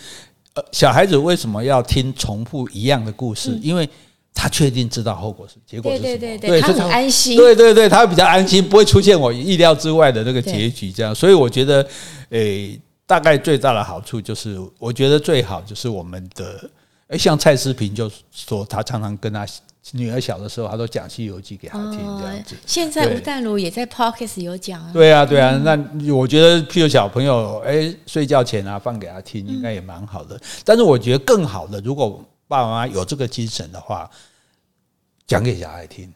[0.54, 3.58] 呃，小孩子为什么要听重复一样的故事？
[3.62, 3.88] 因为
[4.34, 7.38] 他确定知道后果是结果是什么，对对对对，他很安心。
[7.38, 10.92] 对对对，他比较安心，不会出现我意料之外的那个结局。
[10.92, 11.88] 这样，所以我觉得，
[12.30, 16.70] 诶，大概最大的好处就是，我觉得最好就是我们的，
[17.08, 19.46] 诶，像蔡思平就说，他常常跟他。
[19.94, 22.56] 女儿小的时候，他都讲《西游记》给她听，这样子。
[22.66, 24.92] 现在吴淡如也在 Podcast 有讲啊。
[24.94, 25.58] 对啊，对啊。
[25.58, 25.76] 那
[26.14, 30.40] 我觉得，譬如小朋友，哎，睡觉前啊，放给他听，应该也蛮好的。
[30.64, 34.10] 但是我觉得更好的，如果爸爸妈妈有这个精神的话，
[35.26, 36.14] 讲给小孩听。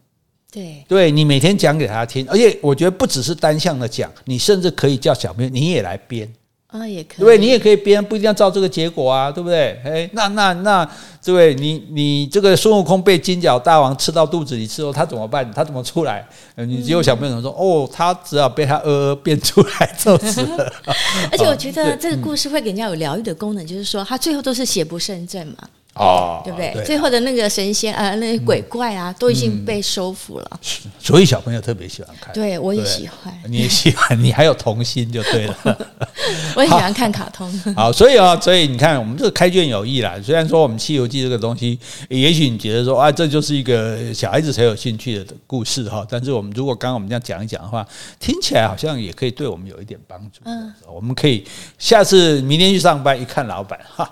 [0.51, 6.31] 对，对你每天讲给他听，而且我觉得不只是单向的讲，你甚至可以叫小朋友你也来编。
[6.79, 9.79] 啊，也可以，对，你也可以编，不一定要照这个结果啊，对不对？
[9.85, 10.87] 哎，那那那，
[11.21, 15.49] 这位你你这个孙悟空被金角大王吃到肚子里之后，他怎么办？
[15.53, 16.27] 他怎么出来？
[16.55, 20.71] 你只有小朋友说，哦，他只好被他呃呃变出来就是了。
[21.31, 25.57] 而且我觉得这个故事会给人家有疗愈的功能，就是说他最后都是邪不胜正嘛。
[25.95, 26.83] 哦，对不对？
[26.85, 30.59] 最后的那个神仙啊，那些鬼怪啊，都已经被收服了。
[30.99, 32.33] 所以小朋友特别喜欢看。
[32.33, 33.33] 对，我也喜欢。
[33.47, 35.57] 你也喜欢， 你还有童心就对了。
[36.55, 37.49] 我也喜欢看卡通。
[37.75, 40.15] 好，所以啊，所以你看，我们这个开卷有益啦。
[40.21, 41.79] 虽然说我们《西游记》这个东西，
[42.09, 46.05] 也许你觉得说啊，这就是一个小孩子才有兴趣的故事哈。
[46.09, 47.87] 但是我们如果刚刚我们这样讲一讲的话，
[48.19, 50.41] 听起来好像也可以对我们有一点帮助。
[50.43, 51.45] 嗯，我们可以
[51.77, 54.11] 下次明天去上班，一看老板哈，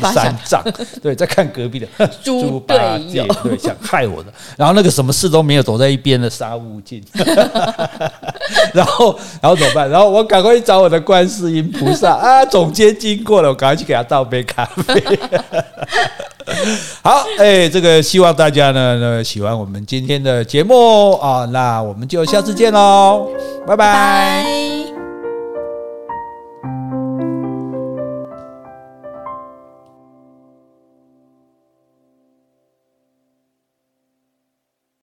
[0.00, 0.62] 唐三藏。
[1.02, 1.86] 对，在看隔壁的
[2.22, 7.02] 猪八戒，对，想害我的，然后那个什么事都没有，躲在一边的沙悟净，
[8.72, 9.90] 然后，然后怎么办？
[9.90, 12.44] 然后我赶快去找我的观世音菩萨啊！
[12.44, 15.18] 总监经过了，我赶快去给他倒杯咖啡。
[17.02, 23.28] 好，哎，这个希望大家呢，呢喜欢我们今天的节目啊，那我们就下次见喽，
[23.66, 24.73] 拜拜。